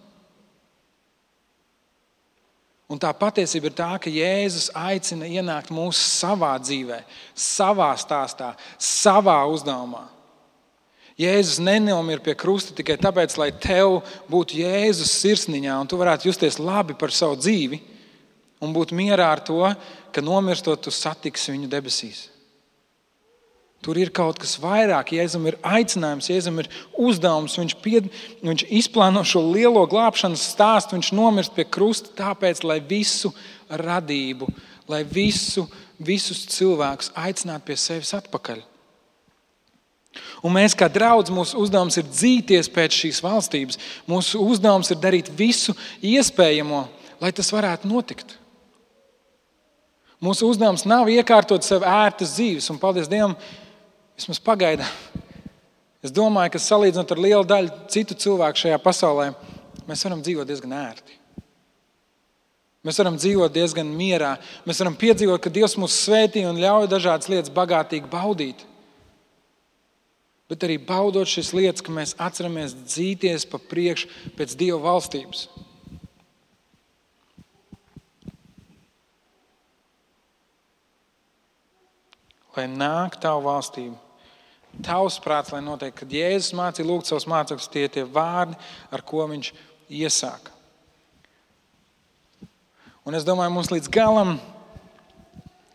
Un 2.88 3.00
tā 3.00 3.10
patiesība 3.12 3.68
ir 3.68 3.76
tā, 3.76 3.90
ka 4.00 4.12
Jēzus 4.12 4.70
aicina 4.72 5.28
ienākt 5.28 5.74
mūsu 5.76 6.00
savā 6.00 6.54
dzīvē, 6.62 7.02
savā 7.36 7.90
stāstā, 8.00 8.54
savā 8.80 9.42
uzdevumā. 9.52 10.06
Jēzus 11.20 11.58
nenomira 11.60 12.22
pie 12.24 12.36
krusta 12.38 12.76
tikai 12.78 12.96
tāpēc, 13.02 13.36
lai 13.42 13.50
tev 13.52 14.00
būtu 14.32 14.62
Jēzus 14.62 15.18
sirsniņā 15.20 15.76
un 15.82 15.90
tu 15.90 16.00
varētu 16.00 16.30
justies 16.30 16.62
labi 16.62 16.96
par 16.96 17.12
savu 17.12 17.36
dzīvi 17.42 17.82
un 18.64 18.74
būt 18.74 18.94
mierā 18.96 19.34
ar 19.34 19.42
to, 19.44 19.60
ka 20.14 20.24
nomirstot, 20.24 20.86
tu 20.86 20.94
satiksi 20.94 21.52
viņu 21.58 21.68
debesīs. 21.74 22.28
Tur 23.88 23.96
ir 23.96 24.10
kaut 24.12 24.36
kas 24.36 24.58
vairāk. 24.60 25.14
Jēzum 25.16 25.46
ir 25.48 25.56
aicinājums, 25.64 26.28
Jēzum 26.28 26.58
ir 26.60 26.68
uzdevums. 27.00 27.54
Viņš, 27.56 27.76
pied, 27.80 28.10
viņš 28.44 28.66
izplāno 28.82 29.22
šo 29.24 29.46
lielo 29.46 29.86
glābšanas 29.88 30.42
stāstu. 30.52 30.98
Viņš 30.98 31.14
nomirst 31.16 31.54
pie 31.56 31.64
krusta 31.64 32.12
tāpēc, 32.18 32.66
lai 32.68 32.82
visu 32.84 33.32
radību, 33.72 34.50
lai 34.92 35.06
visu, 35.08 35.64
visus 36.04 36.42
cilvēkus 36.52 37.14
aicinātu 37.16 37.70
pie 37.70 37.78
sevis 37.80 38.12
atpakaļ. 38.18 38.60
Un 40.44 40.52
mēs, 40.58 40.76
kā 40.76 40.90
draugi, 40.92 41.32
mūsu 41.32 41.62
uzdevums 41.64 41.96
ir 42.02 42.10
dzīties 42.10 42.68
pēc 42.74 42.98
šīs 43.06 43.22
valstības. 43.24 43.80
Mūsu 44.10 44.42
uzdevums 44.44 44.92
ir 44.92 45.00
darīt 45.00 45.32
visu 45.32 45.78
iespējamo, 46.04 46.82
lai 47.24 47.32
tas 47.32 47.54
varētu 47.56 47.88
notikt. 47.88 48.36
Mūsu 50.20 50.50
uzdevums 50.52 50.84
nav 50.90 51.08
iekārtot 51.14 51.64
sev 51.64 51.88
ērtas 51.88 52.36
dzīves, 52.36 52.68
un 52.74 52.82
paldies 52.82 53.08
Dievam, 53.08 53.38
vismaz 54.18 54.42
pagaidām. 54.42 54.90
Es 56.06 56.14
domāju, 56.14 56.54
ka 56.54 56.62
salīdzinot 56.62 57.14
ar 57.14 57.22
lielu 57.22 57.46
daļu 57.48 57.74
citu 57.92 58.18
cilvēku 58.18 58.64
šajā 58.64 58.78
pasaulē, 58.82 59.32
mēs 59.90 60.04
varam 60.06 60.24
dzīvot 60.26 60.50
diezgan 60.50 60.76
ērti. 60.78 61.18
Mēs 62.88 63.02
varam 63.02 63.18
dzīvot 63.20 63.52
diezgan 63.52 63.90
mierā. 64.00 64.38
Mēs 64.64 64.80
varam 64.80 64.96
piedzīvot, 64.96 65.42
ka 65.44 65.52
Dievs 65.52 65.76
mūs 65.82 65.98
svētī 66.06 66.46
un 66.48 66.60
ļauj 66.62 66.88
dažādas 66.88 67.28
lietas 67.28 67.52
bagātīgi 67.52 68.08
baudīt. 68.08 68.62
Bet 70.48 70.64
arī 70.64 70.78
baudot 70.80 71.28
šīs 71.28 71.52
lietas, 71.58 71.84
ka 71.84 71.92
mēs 71.92 72.16
atceramies 72.16 72.78
dzīties 72.86 73.44
pa 73.52 73.60
priekšu 73.60 74.08
pēc 74.38 74.56
Dieva 74.56 74.80
valstības. 74.86 75.50
lai 82.58 82.66
nāk 82.66 83.20
tavu 83.22 83.44
valstību. 83.46 84.07
Tavs 84.86 85.18
prāts, 85.24 85.54
lai 85.54 85.64
notiek, 85.66 85.96
kad 85.96 86.12
Jēzus 86.12 86.54
mācīja 86.58 86.86
lūgt 86.86 87.10
savus 87.10 87.26
mācekļus, 87.30 87.72
tie 87.74 87.88
ir 87.88 87.94
tie 87.94 88.04
vārdi, 88.04 88.58
ar 88.94 89.02
ko 89.06 89.26
viņš 89.30 89.50
iesāka. 89.90 90.54
Un 93.08 93.16
es 93.16 93.26
domāju, 93.26 93.54
mums 93.56 93.72
līdz 93.72 93.90
galam 93.94 94.36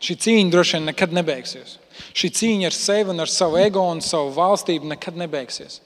šī 0.02 0.18
cīņa 0.20 0.52
droši 0.52 0.76
vien 0.76 0.88
nekad 0.90 1.14
nebeigsies. 1.16 1.78
Šī 2.16 2.30
cīņa 2.38 2.68
ar 2.68 2.76
sevi 2.76 3.12
un 3.14 3.24
ar 3.24 3.30
savu 3.30 3.58
ego 3.60 3.84
un 3.88 4.02
savu 4.04 4.32
valstību 4.36 4.90
nekad 4.90 5.18
nebeigsies. 5.18 5.80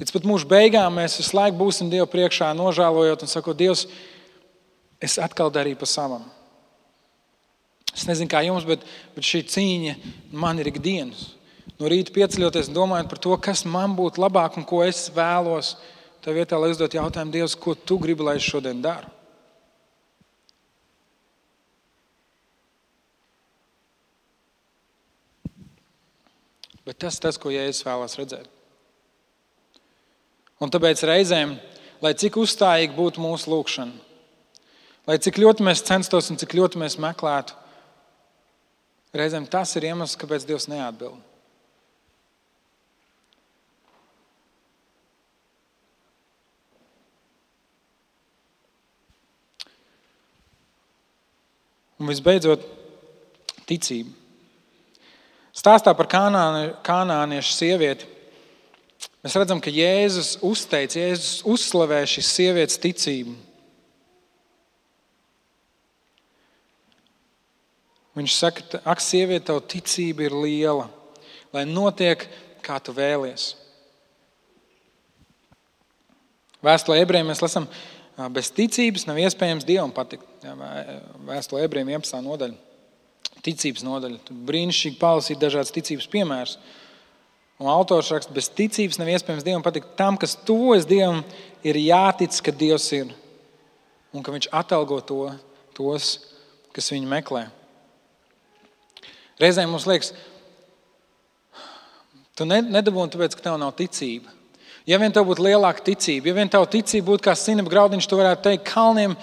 Līdz 0.00 0.10
pat 0.10 0.26
mūža 0.26 0.48
beigām 0.50 0.98
mēs 0.98 1.16
visu 1.20 1.36
laiku 1.38 1.60
būsim 1.60 1.90
Dievu 1.90 2.08
priekšā, 2.10 2.50
nožēlojot 2.58 3.24
un 3.24 3.30
sakot, 3.30 3.56
Dievs, 3.56 3.86
es 5.02 5.16
atkal 5.22 5.52
darīju 5.54 5.78
pa 5.80 5.88
savam. 5.88 6.26
Es 7.94 8.08
nezinu, 8.08 8.28
kā 8.30 8.42
jums, 8.42 8.66
bet, 8.66 8.82
bet 9.14 9.26
šī 9.26 9.44
cīņa 9.54 9.94
man 10.34 10.58
ir 10.58 10.72
ikdienas. 10.72 11.28
No 11.80 11.90
rīta 11.90 12.12
pieceļoties, 12.14 12.70
domājot 12.70 13.10
par 13.10 13.20
to, 13.20 13.34
kas 13.42 13.64
man 13.66 13.96
būtu 13.98 14.22
labāk 14.22 14.58
un 14.60 14.66
ko 14.68 14.84
es 14.86 15.08
vēlos, 15.14 15.74
tā 16.22 16.34
vietā, 16.34 16.58
lai 16.60 16.70
uzdot 16.70 16.94
jautājumu, 16.94 17.34
Dievs, 17.34 17.56
ko 17.58 17.74
tu 17.74 17.98
gribi, 18.02 18.22
lai 18.26 18.36
es 18.38 18.46
šodien 18.46 18.82
daru. 18.84 19.10
Bet 26.84 27.00
tas 27.00 27.16
ir 27.16 27.24
tas, 27.24 27.40
ko 27.40 27.50
Jēzus 27.50 27.82
vēlās 27.86 28.18
redzēt. 28.20 28.48
Un 30.62 30.70
tāpēc 30.70 31.00
reizēm, 31.08 31.56
lai 32.04 32.12
cik 32.20 32.36
uzstājīgi 32.38 32.94
būtu 32.94 33.22
mūsu 33.24 33.50
lūkšana, 33.50 33.96
lai 35.08 35.16
cik 35.18 35.40
ļoti 35.40 35.64
mēs 35.66 35.82
censtos 35.84 36.30
un 36.30 36.38
cik 36.40 36.54
ļoti 36.54 36.80
mēs 36.80 37.00
meklētu, 37.02 37.56
Reizēm 39.14 39.46
tas 39.46 39.70
ir 39.78 39.86
iemesls, 39.92 40.18
kāpēc 40.18 40.42
Dievs 40.48 40.66
neatbild. 40.66 41.20
Un 52.04 52.10
visbeidzot, 52.12 52.60
ticība. 53.64 54.12
Stāstā 55.56 55.94
par 55.96 56.10
kanāniešu 56.10 57.54
sievieti. 57.54 58.10
Mēs 59.24 59.36
redzam, 59.40 59.62
ka 59.64 59.72
Jēzus 59.72 60.34
uzteica, 60.44 60.98
Jēzus 61.00 61.38
uzslavē 61.48 62.02
šīs 62.10 62.32
sievietes 62.36 62.80
ticību. 62.82 63.32
Viņš 68.20 68.36
saka, 68.36 68.82
ak, 68.84 69.00
sieviete, 69.00 69.46
tava 69.48 69.64
ticība 69.64 70.26
ir 70.26 70.36
liela, 70.36 70.90
lai 71.56 71.64
notiek, 71.64 72.28
kā 72.60 72.76
tu 72.84 72.92
vēlies. 72.92 73.54
Vēstulē 76.64 77.00
ebrejiem 77.00 77.32
mēs 77.32 77.40
lasām, 77.40 77.64
bez 78.36 78.52
ticības 78.52 79.08
nav 79.08 79.24
iespējams 79.24 79.64
Dievam 79.64 79.96
patikt. 79.96 80.33
Vēstulē 80.44 81.64
ebrejiem 81.64 81.94
11. 81.94 82.20
nodaļa. 82.24 82.56
Ticības 83.44 83.84
nodaļa. 83.86 84.20
Tur 84.26 84.40
brīnišķīgi 84.48 84.98
palasīt 85.00 85.40
dažādas 85.40 85.72
ticības 85.74 86.08
piemērus. 86.12 86.58
Un 87.62 87.70
autors 87.70 88.10
raksta, 88.12 88.34
bez 88.34 88.50
ticības 88.52 88.98
nav 89.00 89.08
iespējams 89.12 89.46
Dievam 89.46 89.64
patikt. 89.64 89.94
Tam, 89.98 90.18
kas 90.20 90.36
tuvojas 90.46 90.88
Dievam, 90.90 91.22
ir 91.64 91.78
jātic, 91.80 92.36
ka 92.44 92.52
Dievs 92.52 92.90
ir 92.96 93.12
un 94.14 94.22
ka 94.22 94.34
Viņš 94.34 94.50
atalgo 94.54 95.00
to, 95.00 95.22
tos, 95.74 96.12
kas 96.74 96.92
viņu 96.92 97.08
meklē. 97.10 97.46
Reizēm 99.40 99.72
mums 99.72 99.88
liekas, 99.90 100.12
Tu 102.34 102.46
nedabūji 102.50 103.14
tāpēc, 103.14 103.36
ka 103.38 103.44
tev 103.46 103.58
nav 103.62 103.76
ticība. 103.78 104.32
Ja 104.90 104.98
vien 105.00 105.12
tev 105.14 105.28
būtu 105.28 105.44
lielāka 105.46 105.84
ticība, 105.86 106.28
ja 106.28 106.36
vien 106.36 106.50
tev 106.50 106.66
ticība 106.68 107.12
būtu 107.12 107.24
kā 107.24 107.34
graudiņš, 107.70 108.08
tu 108.10 108.18
varētu 108.18 108.42
teikt, 108.42 108.64
kalniem 108.68 109.14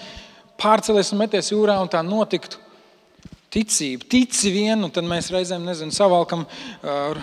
pārcelies 0.62 1.10
un 1.12 1.20
meties 1.22 1.50
jūrā 1.52 1.76
un 1.82 1.90
tā 1.90 2.02
notiktu. 2.06 2.60
Ticība, 3.52 4.06
tici 4.08 4.48
vien, 4.48 4.80
un 4.80 4.88
tad 4.88 5.04
mēs 5.04 5.26
reizēm 5.28 5.66
nezinu, 5.68 5.92
savalkam 5.92 6.46
uh, 6.46 7.18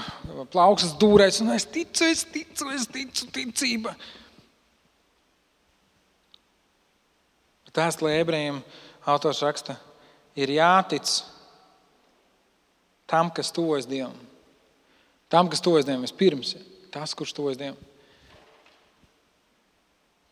plaukstas 0.53 0.91
dūrēs, 1.01 1.39
un 1.41 1.55
es 1.55 1.65
ticu, 1.65 2.05
es 2.05 2.21
ticu, 2.29 2.67
es 2.75 2.85
ticu, 2.85 3.25
ticība. 3.33 3.95
Tās 7.73 7.97
ebrejiem 7.97 8.61
autors 9.09 9.41
raksta, 9.41 9.79
ir 10.37 10.53
jātic 10.53 11.09
tam, 13.09 13.33
kas 13.33 13.49
tuvojas 13.55 13.89
Dievam. 13.89 14.13
Tam, 15.33 15.49
kas 15.49 15.65
tuvojas 15.65 15.89
Dievam 15.89 16.05
vispirms, 16.05 16.53
tas, 16.93 17.17
kurš 17.17 17.33
tuvojas 17.33 17.57
Dievam. 17.57 17.88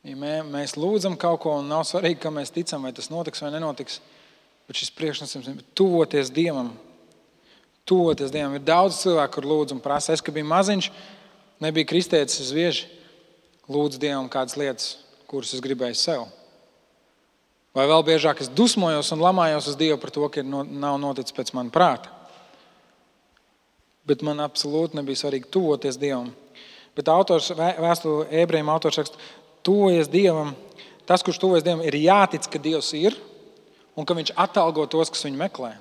Ja 0.08 0.16
mē, 0.16 0.38
mēs 0.48 0.78
lūdzam 0.80 1.18
kaut 1.20 1.42
ko, 1.44 1.58
un 1.60 1.68
nav 1.68 1.82
svarīgi, 1.84 2.22
ka 2.24 2.30
mēs 2.32 2.54
ticam, 2.56 2.86
vai 2.88 2.94
tas 2.96 3.10
notiks 3.12 3.42
vai 3.44 3.50
nenotiks. 3.52 3.98
Bet 4.68 4.80
šis 4.80 4.92
priekšnesums 4.96 5.50
ir 5.52 5.58
tuvoties 5.76 6.32
Dievam. 6.32 6.70
Tuvoties 7.88 8.32
Dievam. 8.32 8.56
Ir 8.56 8.64
daudz 8.64 9.02
cilvēku, 9.02 9.34
kur 9.36 9.48
lūdz 9.52 9.76
un 9.76 9.82
prasa. 9.84 10.16
Es, 10.16 10.24
kad 10.24 10.36
biju 10.36 10.48
maziņš, 10.48 10.88
nebija 11.64 11.90
kristēts, 11.90 12.40
es 12.40 12.54
bieži 12.56 12.88
lūdzu 13.68 14.00
Dievam 14.00 14.32
kādas 14.32 14.56
lietas, 14.60 14.94
kuras 15.28 15.52
es 15.58 15.64
gribēju 15.64 16.00
sev. 16.00 16.24
Vai 17.76 17.90
vēl 17.92 18.08
biežāk 18.08 18.40
es 18.46 18.52
dusmojos 18.52 19.12
un 19.12 19.22
lamājos 19.22 19.68
uz 19.74 19.76
Dievu 19.80 20.00
par 20.02 20.16
to, 20.16 20.24
ka 20.32 20.44
no, 20.44 20.64
nav 20.64 21.02
noticis 21.04 21.36
pēc 21.36 21.52
manas 21.58 21.76
prāta. 21.76 22.16
Bet 24.08 24.24
man 24.24 24.40
absolūti 24.40 24.96
nebija 25.02 25.20
svarīgi 25.20 25.52
tuvoties 25.52 26.00
Dievam. 26.00 26.32
Bet 26.98 27.12
autors, 27.14 27.52
vēstule 27.54 28.26
ebrejiem 28.40 28.72
autors 28.74 28.98
raksta, 28.98 29.20
tuvojies 29.68 30.08
Dievam, 30.12 30.54
tas, 31.04 31.24
kurš 31.26 31.42
tuvojas 31.44 31.66
Dievam, 31.68 31.84
ir 31.84 32.00
jātic, 32.00 32.48
ka 32.48 32.62
Dievs 32.62 32.94
ir 32.96 33.18
un 33.98 34.08
ka 34.08 34.16
Viņš 34.16 34.32
atalgo 34.40 34.86
tos, 34.88 35.12
kas 35.12 35.26
viņu 35.28 35.40
meklē. 35.42 35.76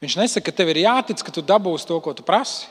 Viņš 0.00 0.16
nesaka, 0.16 0.48
ka 0.48 0.56
tev 0.56 0.72
ir 0.72 0.82
jātic, 0.86 1.20
ka 1.20 1.32
tu 1.32 1.44
dabūsi 1.44 1.86
to, 1.88 1.98
ko 2.00 2.14
tu 2.16 2.24
prasi. 2.24 2.68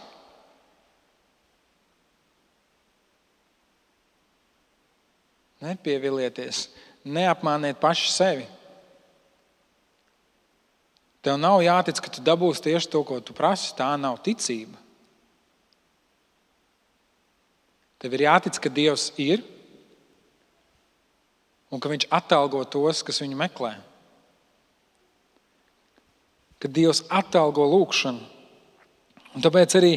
Nepievilieties, 5.59 6.69
neapmāniet 7.03 7.77
paši 7.81 8.09
sevi. 8.15 8.47
Tev 11.21 11.35
nav 11.37 11.59
jātic, 11.61 11.99
ka 11.99 12.09
tu 12.15 12.23
dabūsi 12.23 12.63
tieši 12.69 12.89
to, 12.89 13.03
ko 13.05 13.19
tu 13.21 13.35
prasi. 13.35 13.73
Tā 13.77 13.91
nav 13.99 14.21
ticība. 14.25 14.88
Tev 17.99 18.15
ir 18.15 18.23
jātic, 18.23 18.59
ka 18.63 18.71
Dievs 18.71 19.09
ir 19.19 19.43
un 21.69 21.81
ka 21.83 21.91
Viņš 21.91 22.07
atalgo 22.15 22.63
tos, 22.63 23.03
kas 23.05 23.19
viņu 23.21 23.37
meklē. 23.39 23.75
Ka 26.59 26.71
Dievs 26.71 27.03
atalgo 27.11 27.67
lūgšanu. 27.69 28.23
Un 29.35 29.43
tāpēc 29.45 29.75
arī 29.77 29.91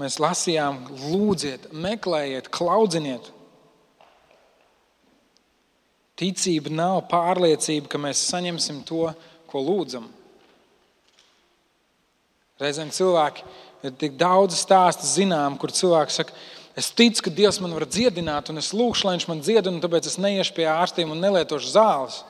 mēs 0.00 0.16
lasījām, 0.20 0.80
lūdziet, 1.12 1.68
meklējiet, 1.76 2.48
klaudziniet. 2.52 3.30
Ticība 6.20 6.72
nav 6.72 7.04
pārliecība, 7.08 7.88
ka 7.88 8.00
mēs 8.00 8.24
saņemsim 8.32 8.82
to, 8.88 9.06
ko 9.48 9.62
lūdzam. 9.64 10.08
Reizēm 12.60 12.90
cilvēki 12.92 13.46
Ir 13.86 13.94
tik 13.96 14.18
daudz 14.20 14.58
stāstu 14.60 15.08
zinām, 15.08 15.56
kur 15.60 15.72
cilvēks 15.72 16.18
saka, 16.20 16.34
es 16.76 16.90
ticu, 16.92 17.24
ka 17.24 17.32
Dievs 17.32 17.60
man 17.64 17.72
var 17.76 17.86
dziedināt, 17.88 18.50
un 18.52 18.60
es 18.60 18.74
lūgšu, 18.76 19.06
lai 19.06 19.16
Viņš 19.16 19.28
man 19.30 19.40
dziedina, 19.40 19.72
un 19.72 19.80
tāpēc 19.80 20.10
es 20.10 20.18
neiešu 20.20 20.54
pie 20.58 20.68
ārstiem 20.68 21.12
un 21.14 21.22
nelietošu 21.24 21.72
zāles. 21.72 22.20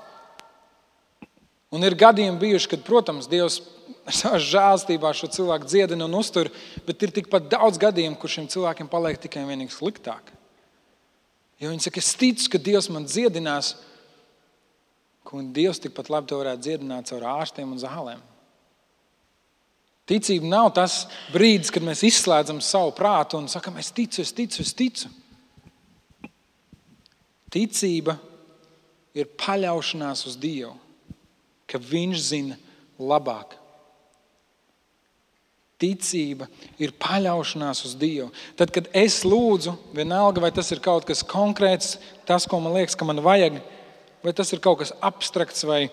Un 1.70 1.86
ir 1.86 1.94
gadījumi 1.98 2.38
bijuši, 2.38 2.70
kad, 2.72 2.86
protams, 2.86 3.28
Dievs 3.30 3.60
savā 4.20 4.38
žēlstībā 4.42 5.12
šo 5.14 5.30
cilvēku 5.34 5.68
dziedina 5.70 6.06
un 6.06 6.16
uztur, 6.18 6.50
bet 6.86 7.02
ir 7.02 7.14
tikpat 7.14 7.50
daudz 7.50 7.78
gadījumu, 7.82 8.18
kur 8.18 8.30
šiem 8.32 8.48
cilvēkiem 8.50 8.90
paliek 8.90 9.20
tikai 9.22 9.44
un 9.44 9.52
vienīgi 9.52 9.74
sliktāk. 9.74 10.32
Jo 11.60 11.70
viņi 11.70 11.84
saka, 11.84 12.00
es 12.00 12.14
ticu, 12.18 12.48
ka 12.54 12.62
Dievs 12.62 12.88
man 12.94 13.06
dziedinās, 13.06 13.74
un 15.36 15.52
Dievs 15.54 15.82
tikpat 15.82 16.08
labi 16.10 16.30
to 16.30 16.40
varētu 16.40 16.64
dziedināt 16.66 17.10
caur 17.12 17.26
ārstiem 17.36 17.70
un 17.70 17.78
zālēm. 17.78 18.29
Ticība 20.10 20.48
nav 20.50 20.72
tas 20.74 21.04
brīdis, 21.30 21.70
kad 21.70 21.84
mēs 21.86 22.02
izslēdzam 22.08 22.58
savu 22.64 22.90
prātu 22.96 23.38
un 23.38 23.46
sakam, 23.50 23.76
es 23.78 23.92
ticu, 23.94 24.24
es 24.24 24.34
ticu, 24.34 24.64
es 24.64 24.74
ticu. 24.74 25.10
Ticība 27.50 28.16
ir 29.14 29.30
paļaušanās 29.38 30.24
uz 30.26 30.36
Dievu, 30.38 30.74
ka 31.70 31.78
Viņš 31.78 32.26
zina 32.26 32.58
labāk. 32.98 33.54
Ticība 35.80 36.50
ir 36.82 36.92
paļaušanās 37.00 37.86
uz 37.88 37.94
Dievu. 37.96 38.28
Tad, 38.58 38.74
kad 38.74 38.90
es 38.92 39.22
lūdzu, 39.24 39.72
vienalga 39.96 40.42
vai 40.42 40.50
tas 40.52 40.68
ir 40.74 40.82
kaut 40.84 41.06
kas 41.08 41.22
konkrēts, 41.24 41.94
tas, 42.28 42.44
ko 42.50 42.58
man 42.60 42.74
liekas, 42.76 42.98
ka 42.98 43.06
man 43.08 43.22
vajag, 43.24 43.62
vai 44.26 44.34
tas 44.36 44.50
ir 44.52 44.60
kaut 44.60 44.82
kas 44.82 44.92
abstrakts 45.00 45.64
vai, 45.64 45.86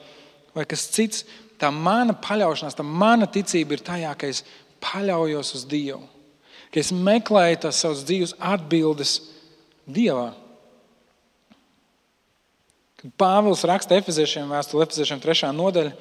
vai 0.58 0.65
kas 0.67 0.89
cits, 0.91 1.23
tā 1.62 1.72
mana 1.74 2.15
paļaušanās, 2.22 2.78
tā 2.78 2.86
mana 2.86 3.28
ticība 3.30 3.76
ir 3.76 3.84
tajā, 3.86 4.13
ka 4.17 4.30
es 4.30 4.43
paļaujos 4.84 5.54
uz 5.58 5.65
Dievu. 5.70 6.04
Ka 6.72 6.82
es 6.82 6.91
meklēju 6.93 7.63
tās 7.63 7.82
savas 7.84 8.04
dzīves 8.08 8.36
atbildes 8.43 9.17
Dievā. 9.88 10.34
Kad 12.98 13.13
Pāvils 13.20 13.63
raksta 13.70 13.98
Efeziešiem 13.98 14.50
vēstuli, 14.52 14.84
Efeziešiem 14.86 15.22
3. 15.24 15.52
nodaļa, 15.56 15.93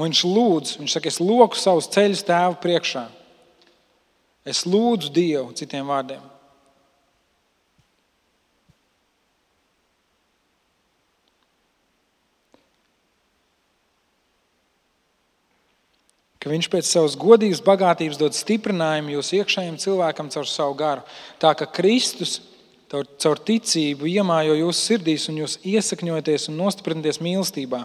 viņš 0.00 0.24
lūdz, 0.28 0.76
viņš 0.80 0.96
saka, 0.96 1.10
es 1.10 1.20
loku 1.20 1.58
savus 1.58 1.90
ceļus 1.92 2.24
tēvu 2.28 2.60
priekšā. 2.62 3.06
Es 4.48 4.64
lūdzu 4.66 5.12
Dievu, 5.14 5.52
citiem 5.58 5.88
vārdiem. 5.88 6.31
Ka 16.42 16.50
viņš 16.50 16.68
pēc 16.72 16.88
savas 16.88 17.14
godīgas 17.18 17.62
bagātības 17.62 18.18
dod 18.18 18.34
stiprinājumu 18.34 19.14
jūsu 19.14 19.38
iekšējiem 19.38 19.76
cilvēkam 19.78 20.30
caur 20.34 20.48
savu 20.50 20.74
garu. 20.74 21.04
Tā 21.38 21.52
ka 21.54 21.68
Kristus 21.70 22.40
caur, 22.90 23.06
caur 23.22 23.40
ticību 23.46 24.10
iemājo 24.10 24.56
jūsu 24.58 24.80
sirdīs 24.80 25.28
un 25.30 25.38
jūs 25.44 25.60
iesakņojaties 25.62 26.48
un 26.50 26.58
nostiprināties 26.58 27.22
mīlestībā. 27.22 27.84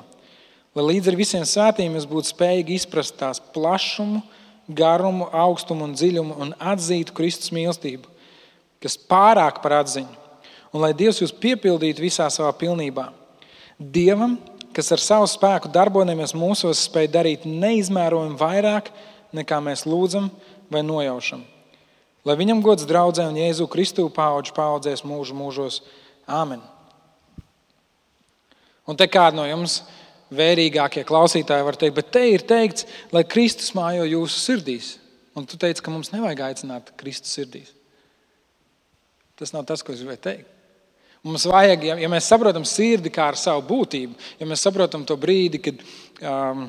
Lai 0.78 0.88
līdz 0.92 1.12
ar 1.12 1.18
visiem 1.18 1.46
svētījumiem 1.48 2.00
jūs 2.00 2.10
būtu 2.10 2.32
spējīgi 2.34 2.76
izprast 2.82 3.16
tās 3.22 3.40
plašumu, 3.54 4.24
garumu, 4.68 5.30
augstumu 5.32 5.86
un 5.88 5.96
dziļumu 5.96 6.38
un 6.44 6.54
atzītu 6.60 7.16
Kristus 7.18 7.54
mīlestību, 7.56 8.10
kas 8.84 8.98
pārāk 9.10 9.62
par 9.64 9.80
atziņu. 9.84 10.26
Un 10.74 10.84
lai 10.84 10.92
Dievs 10.98 11.22
jūs 11.22 11.32
piepildītu 11.34 12.04
visā 12.04 12.28
savā 12.34 12.52
pilnībā. 12.60 13.08
Dievam 13.80 14.36
kas 14.78 14.94
ar 14.94 15.02
savu 15.02 15.28
spēku 15.30 15.72
darbojamies 15.74 16.36
mūsos, 16.38 16.86
spēj 16.86 17.10
darīt 17.10 17.46
neizmērojami 17.50 18.38
vairāk, 18.38 18.92
nekā 19.34 19.58
mēs 19.66 19.88
lūdzam 19.90 20.30
vai 20.70 20.84
nojaušam. 20.86 21.42
Lai 22.28 22.36
viņam 22.38 22.62
gods 22.62 22.86
draudzē 22.86 23.26
un 23.30 23.40
Jēzu 23.40 23.66
Kristu 23.72 24.06
paudžu 24.14 24.54
paudzēs 24.54 25.02
mūžu 25.08 25.34
mūžos. 25.38 25.80
Āmen! 26.28 26.62
Un 28.88 29.00
te 29.00 29.08
kāda 29.10 29.40
no 29.40 29.46
jums 29.48 29.82
vērīgākie 30.32 31.06
klausītāji 31.08 31.66
var 31.66 31.80
teikt, 31.80 31.96
bet 31.98 32.12
te 32.14 32.24
ir 32.30 32.44
teikts, 32.48 32.86
lai 33.16 33.24
Kristus 33.28 33.74
mājo 33.76 34.06
jūsu 34.06 34.44
sirdīs. 34.44 34.92
Un 35.38 35.48
tu 35.48 35.58
teici, 35.60 35.82
ka 35.82 35.94
mums 35.94 36.12
nevajag 36.14 36.44
aicināt 36.50 36.94
Kristus 37.00 37.34
sirdīs. 37.34 37.74
Tas 39.40 39.54
nav 39.56 39.66
tas, 39.70 39.82
ko 39.86 39.96
es 39.96 40.04
gribēju 40.04 40.24
teikt. 40.28 40.57
Mums 41.28 41.44
vajag, 41.50 41.84
ja, 41.84 41.96
ja 42.00 42.08
mēs 42.12 42.28
saprotam 42.30 42.64
sirdi 42.68 43.12
kā 43.12 43.26
ar 43.34 43.38
savu 43.40 43.64
būtību, 43.68 44.16
ja 44.40 44.46
mēs 44.48 44.62
saprotam 44.64 45.04
to 45.08 45.18
brīdi, 45.20 45.60
kad, 45.60 45.82
um, 46.24 46.68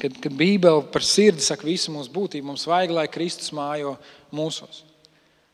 kad, 0.00 0.16
kad 0.24 0.32
Bībele 0.34 0.82
par 0.90 1.04
sirdi 1.06 1.44
saka 1.46 1.68
visu 1.68 1.92
mūsu 1.94 2.10
būtību, 2.10 2.48
mums 2.48 2.66
vajag, 2.66 2.94
lai 2.96 3.04
Kristus 3.12 3.52
mājo 3.54 3.94
mūsos. 4.34 4.82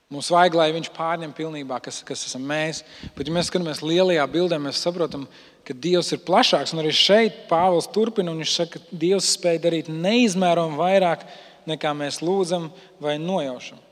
Mums 0.08 0.30
vajag, 0.32 0.54
lai 0.56 0.70
Viņš 0.72 0.88
pārņem 0.96 1.34
pilnībā, 1.36 1.82
kas, 1.84 1.98
kas 2.06 2.22
esam 2.24 2.46
mēs. 2.48 2.80
Bet, 3.12 3.28
ja 3.28 3.34
mēs 3.36 3.50
skatāmies 3.50 3.82
lielajā 3.84 4.24
bildē, 4.32 4.56
mēs 4.62 4.80
saprotam, 4.80 5.26
ka 5.68 5.76
Dievs 5.76 6.08
ir 6.16 6.22
plašāks. 6.24 6.72
Un 6.72 6.80
arī 6.80 6.94
šeit 6.96 7.42
Pāvils 7.50 7.90
turpina, 7.92 8.32
un 8.32 8.40
viņš 8.40 8.54
saka, 8.54 8.80
ka 8.80 9.00
Dievs 9.04 9.34
spēj 9.34 9.60
darīt 9.66 9.92
neizmērojami 9.92 10.80
vairāk, 10.80 11.28
nekā 11.68 11.92
mēs 11.98 12.22
lūdzam 12.24 12.70
vai 13.04 13.18
nojaušam 13.20 13.84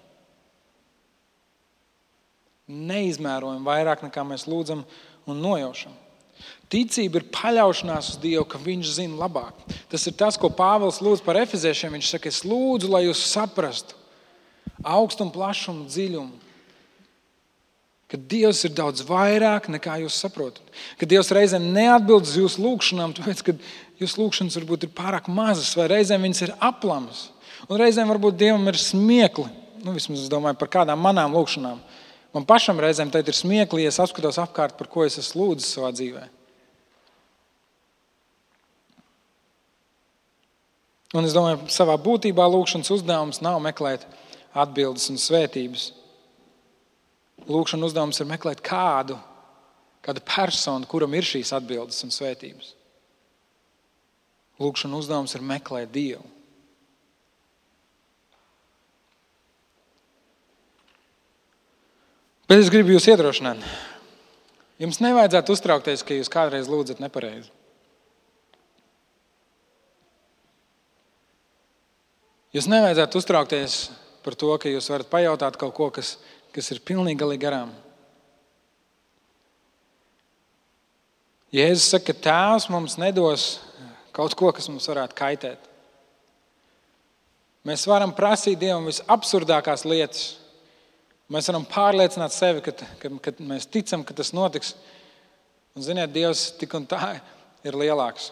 neizmērojami 2.67 3.67
vairāk 3.67 4.03
nekā 4.07 4.25
mēs 4.27 4.47
lūdzam 4.51 4.83
un 5.27 5.43
nojaušam. 5.43 5.95
Ticība 6.71 7.21
ir 7.21 7.29
paļaušanās 7.31 8.09
uz 8.14 8.19
Dievu, 8.23 8.43
ka 8.51 8.59
Viņš 8.59 8.97
zina 8.99 9.21
labāk. 9.23 9.61
Tas 9.91 10.03
ir 10.11 10.17
tas, 10.19 10.39
ko 10.39 10.51
Pāvils 10.51 10.99
lūdz 11.01 11.23
par 11.25 11.39
efeziešiem. 11.39 11.95
Viņš 11.95 12.11
saka, 12.11 12.33
es 12.33 12.43
lūdzu, 12.47 12.91
lai 12.91 13.07
jūs 13.07 13.23
saprastu 13.31 13.95
augstumu, 14.85 15.33
plašumu, 15.33 15.87
dziļumu. 15.89 16.43
Ka 18.07 18.19
Dievs 18.19 18.62
ir 18.67 18.75
daudz 18.77 19.03
vairāk 19.07 19.67
nekā 19.73 19.97
jūs 20.05 20.19
saprotat. 20.23 20.62
Ka 20.99 21.09
Dievs 21.11 21.33
reizēm 21.35 21.73
neatbild 21.75 22.29
uz 22.29 22.37
jūsu 22.39 22.62
lūgšanām, 22.62 23.17
tāpēc, 23.19 23.43
ka 23.47 23.55
jūsu 24.03 24.21
lūgšanas 24.21 24.59
varbūt 24.61 24.87
ir 24.87 24.93
pārāk 24.95 25.31
mazas, 25.33 25.73
vai 25.79 25.89
reizēm 25.91 26.23
viņas 26.23 26.45
ir 26.47 26.55
aplamas. 26.62 27.29
Un 27.67 27.81
reizēm 27.81 28.11
varbūt 28.12 28.39
Dievam 28.39 28.69
ir 28.71 28.79
smiekli. 28.79 29.49
Nu, 29.83 29.95
vismaz 29.97 30.23
es 30.23 30.31
domāju 30.31 30.59
par 30.61 30.71
kādām 30.79 31.03
manām 31.03 31.35
lūgšanām. 31.35 31.81
Man 32.37 32.45
pašam 32.45 32.76
reizēm 32.82 33.09
ir 33.16 33.32
smiekli, 33.32 33.87
ja 33.87 33.89
es 33.89 34.01
apskatos 34.03 34.37
apkārt, 34.43 34.76
par 34.76 34.91
ko 34.93 35.07
es 35.07 35.16
esmu 35.16 35.55
lūdzis 35.55 35.70
savā 35.72 35.89
dzīvēm. 35.97 36.34
Un 41.16 41.24
es 41.24 41.32
domāju, 41.32 41.62
ka 41.64 41.72
savā 41.72 41.95
būtībā 41.97 42.45
lūkšanas 42.53 42.93
uzdevums 42.93 43.41
nav 43.41 43.57
meklēt 43.64 44.05
atbildes 44.53 45.09
un 45.09 45.16
svētības. 45.22 45.89
Lūkšanas 47.49 47.89
uzdevums 47.89 48.20
ir 48.20 48.28
meklēt 48.28 48.61
kādu, 48.61 49.16
kādu 50.05 50.20
personu, 50.28 50.84
kuram 50.91 51.16
ir 51.16 51.24
šīs 51.24 51.55
atbildes 51.57 52.05
un 52.05 52.12
svētības. 52.12 52.74
Lūkšanas 54.61 55.07
uzdevums 55.07 55.39
ir 55.39 55.47
meklēt 55.57 55.95
Dievu. 55.95 56.36
Bet 62.47 62.62
es 62.62 62.70
gribu 62.70 62.94
jūs 62.94 63.09
iedrošināt. 63.11 63.62
Jums 64.78 65.01
nevajadzētu 65.03 65.55
uztraukties, 65.57 66.05
ka 66.07 66.14
jūs 66.14 66.30
kādreiz 66.30 66.68
lūdzat 66.70 67.01
nepareizi. 67.03 67.51
Jūs 72.55 72.68
nevajadzētu 72.72 73.20
uztraukties 73.20 73.80
par 74.24 74.36
to, 74.38 74.53
ka 74.61 74.70
jūs 74.70 74.86
varat 74.92 75.11
pajautāt 75.11 75.59
kaut 75.61 75.74
ko, 75.76 75.90
kas, 75.92 76.16
kas 76.55 76.70
ir 76.72 76.84
pilnīgi 76.86 77.36
garām. 77.42 77.74
Jēzus 81.55 81.90
saka, 81.92 82.12
ka 82.12 82.22
Tēvs 82.26 82.68
mums 82.70 82.97
nedos 83.01 83.61
kaut 84.16 84.34
ko, 84.38 84.51
kas 84.53 84.68
mums 84.68 84.88
varētu 84.88 85.16
kaitēt. 85.18 85.68
Mēs 87.66 87.86
varam 87.88 88.12
prasīt 88.14 88.61
Dievam 88.61 88.86
visabsurdākās 88.86 89.84
lietas. 89.88 90.26
Mēs 91.33 91.49
varam 91.51 91.64
pārliecināt 91.66 92.35
sevi, 92.35 92.62
ka, 92.62 92.72
ka, 93.01 93.11
ka 93.22 93.33
mēs 93.43 93.66
ticam, 93.66 94.05
ka 94.07 94.14
tas 94.14 94.31
notiks. 94.37 94.77
Un, 95.74 95.83
ziniet, 95.83 96.12
Dievs 96.14 96.53
tik 96.61 96.77
un 96.79 96.87
tā 96.87 97.16
ir 97.66 97.74
lielāks. 97.74 98.31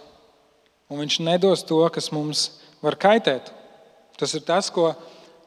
Un 0.89 1.03
Viņš 1.03 1.19
nedos 1.27 1.65
to, 1.67 1.81
kas 1.91 2.13
mums 2.15 2.47
var 2.85 2.95
kaitēt. 3.01 3.51
Tas 4.21 4.35
ir 4.37 4.45
tas, 4.47 4.71
ko 4.71 4.93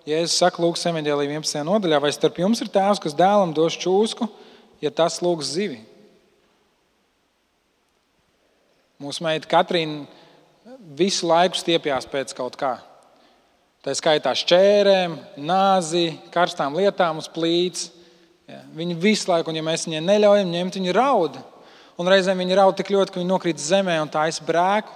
Jēzus 0.08 0.36
saka 0.40 0.62
Lūkas 0.64 0.84
11. 0.88 1.64
nodaļā. 1.68 2.02
Vai 2.04 2.12
starp 2.16 2.42
jums 2.44 2.62
ir 2.64 2.72
tēvs, 2.74 3.00
kas 3.04 3.16
dēlam 3.16 3.56
dos 3.56 3.76
čūsku, 3.80 4.28
ja 4.84 4.92
tas 4.92 5.22
lūgs 5.24 5.54
zivi? 5.56 5.82
Mūsu 9.04 9.24
meita 9.24 9.48
Katrīna 9.52 10.08
visu 10.98 11.28
laiku 11.30 11.60
stiepjas 11.60 12.08
pēc 12.10 12.34
kaut 12.36 12.56
kā. 12.60 12.78
Tā 13.88 13.94
skaitā 13.96 14.34
šķērēm, 14.36 15.14
nāzi, 15.48 16.18
karstām 16.34 16.74
lietām 16.76 17.22
uz 17.22 17.30
plīts. 17.32 17.86
Ja, 18.44 18.58
viņa 18.76 18.98
visu 19.00 19.30
laiku, 19.32 19.48
un 19.48 19.56
ja 19.56 19.62
mēs 19.64 19.86
viņai 19.88 20.02
neļaujam 20.04 20.50
ņemt, 20.52 20.76
viņa 20.76 20.96
raud. 20.98 21.38
Un 21.96 22.10
reizēm 22.12 22.42
viņa 22.44 22.58
raud 22.60 22.76
tik 22.76 22.92
ļoti, 22.92 23.14
ka 23.14 23.22
viņa 23.22 23.30
nokrīt 23.30 23.62
zemē 23.64 23.96
un 24.04 24.12
tā 24.12 24.26
aizbrēku. 24.28 24.92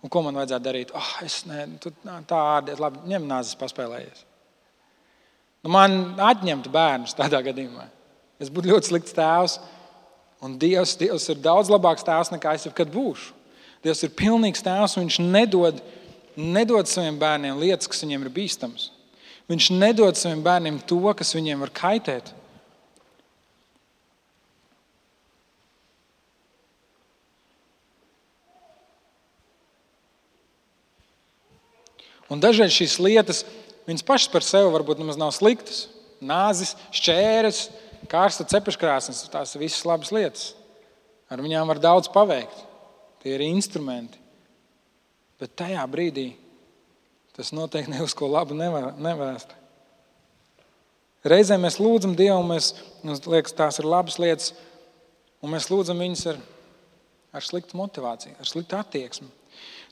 Un 0.00 0.12
ko 0.14 0.22
man 0.24 0.40
vajadzētu 0.40 0.64
darīt? 0.64 0.94
Oh, 0.96 1.10
es 1.26 1.42
ne, 1.44 1.66
tu, 1.76 1.92
tā 2.00 2.38
ārdiet, 2.54 2.80
labi, 2.80 3.02
ņem 3.12 3.26
nāzes, 3.28 3.58
paspēlējies. 3.60 4.24
Nu, 5.60 5.74
man 5.76 6.16
atņemtu 6.30 6.72
bērnus 6.72 7.18
tādā 7.20 7.42
gadījumā. 7.44 7.84
Es 8.40 8.48
būtu 8.48 8.72
ļoti 8.72 8.94
slikts 8.94 9.18
tēvs. 9.20 9.58
Un 10.40 10.56
Dievs, 10.62 10.96
Dievs 10.96 11.28
ir 11.34 11.44
daudz 11.44 11.68
labāks 11.68 12.08
tēvs 12.08 12.32
nekā 12.32 12.56
es 12.56 12.64
jebkad 12.64 12.88
būšu. 12.96 13.36
Dievs 13.84 14.04
ir 14.08 14.16
pilnīgs 14.16 14.64
tēvs, 14.64 14.96
un 14.96 15.04
Viņš 15.04 15.20
nedod, 15.20 15.84
nedod 16.36 16.88
saviem 16.88 17.18
bērniem 17.20 17.58
lietas, 17.60 17.88
kas 17.90 18.04
viņiem 18.04 18.26
ir 18.26 18.32
bīstamas. 18.32 18.90
Viņš 19.50 19.70
nedod 19.76 20.18
saviem 20.18 20.42
bērniem 20.42 20.80
to, 20.88 21.00
kas 21.16 21.34
viņiem 21.36 21.62
var 21.62 21.72
kaitēt. 21.74 22.32
Un 32.26 32.42
dažreiz 32.42 32.74
šīs 32.74 32.98
lietas, 32.98 33.44
viņas 33.86 34.06
pašas 34.06 34.32
par 34.32 34.42
sevi 34.42 34.72
varbūt 34.74 34.98
nemaz 34.98 35.18
nav 35.20 35.30
sliktas. 35.34 35.84
Nāzis, 36.18 36.74
šķēres, 36.96 37.68
kārsta 38.10 38.46
cepeškrāsnes, 38.50 39.26
tās 39.30 39.54
ir 39.54 39.62
visas 39.62 39.86
labas 39.86 40.10
lietas. 40.14 40.48
Ar 41.30 41.42
viņām 41.42 41.70
var 41.70 41.78
daudz 41.82 42.10
paveikt. 42.10 42.64
Tie 43.22 43.36
ir 43.36 43.44
instrumenti. 43.46 44.18
Bet 45.40 45.56
tajā 45.58 45.82
brīdī 45.90 46.30
tas 47.36 47.52
noteikti 47.52 47.92
ne 47.92 48.00
uz 48.04 48.14
ko 48.16 48.28
labu 48.32 48.56
nevēst. 48.56 49.50
Reizēm 51.26 51.66
mēs 51.66 51.76
lūdzam 51.82 52.14
Dievu, 52.16 52.38
mēs, 52.46 52.70
mums 53.04 53.24
liekas, 53.26 53.54
tās 53.56 53.80
ir 53.82 53.88
labas 53.88 54.16
lietas, 54.22 54.52
un 55.42 55.52
mēs 55.52 55.66
lūdzam 55.68 55.98
viņus 56.00 56.22
ar, 56.32 56.38
ar 57.36 57.44
sliktu 57.44 57.76
motivāciju, 57.76 58.36
ar 58.40 58.48
sliktu 58.48 58.78
attieksmi. 58.78 59.28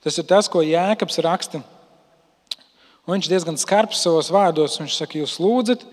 Tas 0.05 0.17
ir 0.21 0.29
tas, 0.31 0.49
ko 0.49 0.63
Jēkabs 0.65 1.21
raksta 1.27 1.61
Un 3.05 3.19
viņš 3.19 3.27
diezgan 3.29 3.59
skarbs 3.61 4.01
savos 4.01 4.31
vārdos. 4.33 4.79
Viņš 4.81 4.95
saka, 4.97 5.21
jūs 5.21 5.37
lūdzat, 5.43 5.85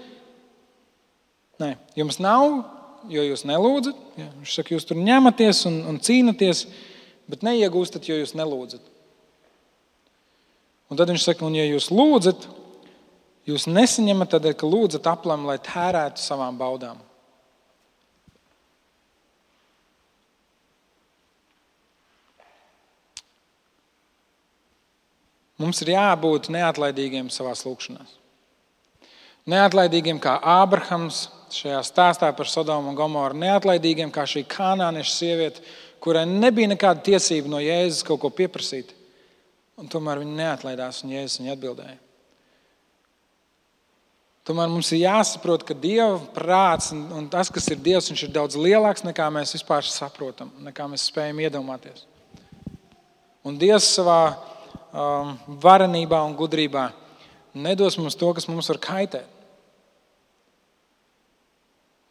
Nē, 1.62 1.76
jums 1.93 2.18
nav, 2.18 2.45
jo 3.12 3.22
jūs 3.22 3.43
nelūdzat. 3.45 3.97
Viņš 4.18 4.54
saka, 4.56 4.74
jūs 4.74 4.88
tur 4.89 4.97
ņematies 4.97 5.60
un, 5.70 5.76
un 5.91 5.99
cīnaties, 6.02 6.64
bet 7.30 7.45
neiegūstat, 7.45 8.08
jo 8.10 8.18
jūs 8.18 8.34
nelūdzat. 8.39 8.88
Un 10.92 11.00
tad 11.00 11.08
viņš 11.08 11.24
saka, 11.24 11.48
un 11.48 11.56
ja 11.56 11.64
jūs 11.64 11.88
lūdzat, 11.88 12.50
jūs 13.48 13.70
nesaņemat 13.72 14.34
tādēļ, 14.34 14.58
ka 14.60 14.68
lūdzat 14.68 15.08
aplam, 15.08 15.46
lai 15.48 15.56
tērētu 15.64 16.20
savām 16.20 16.60
baudām. 16.60 17.00
Mums 25.62 25.80
ir 25.86 25.94
jābūt 25.94 26.50
neatlaidīgiem 26.52 27.30
savā 27.32 27.54
lūkšanā. 27.56 28.04
Neatlaidīgiem 29.52 30.20
kā 30.22 30.36
Ābrahams 30.60 31.28
šajā 31.54 31.80
stāstā 31.88 32.32
par 32.36 32.50
Sodomu 32.50 32.92
un 32.92 32.98
Gomoru, 32.98 33.38
neatlaidīgiem 33.39 34.12
kā 34.12 34.26
šī 34.28 34.44
kanānieša 34.50 35.14
sieviete, 35.14 35.64
kurai 36.04 36.26
nebija 36.28 36.74
nekāda 36.74 37.06
tiesība 37.06 37.52
no 37.54 37.62
Jēzus 37.64 38.04
kaut 38.08 38.26
ko 38.26 38.32
pieprasīt. 38.34 38.98
Un 39.80 39.90
tomēr 39.92 40.22
viņa 40.22 40.38
neatlaidās 40.38 41.04
un 41.06 41.14
Jēzus 41.16 41.40
viņai 41.42 41.54
atbildēja. 41.56 41.98
Tomēr 44.48 44.72
mums 44.74 44.90
ir 44.92 45.04
jāsaprot, 45.04 45.64
ka 45.64 45.76
Dieva 45.78 46.18
prāts 46.34 46.90
un 46.92 47.28
tas, 47.30 47.50
kas 47.54 47.68
ir 47.70 47.78
Dievs, 47.78 48.10
ir 48.12 48.32
daudz 48.34 48.58
lielāks 48.58 49.06
nekā 49.06 49.28
mēs 49.34 49.54
vispār 49.54 49.86
saprotam, 49.86 50.50
nekā 50.66 50.88
mēs 50.90 51.06
spējam 51.12 51.44
iedomāties. 51.46 52.08
Un 53.46 53.60
Dievs 53.62 53.92
savā 53.96 54.22
um, 54.32 55.36
varenībā 55.62 56.24
un 56.26 56.34
gudrībā 56.38 56.90
nedos 57.54 58.00
mums 58.02 58.18
to, 58.18 58.32
kas 58.34 58.50
mums 58.50 58.70
var 58.72 58.82
kaitēt. 58.82 59.30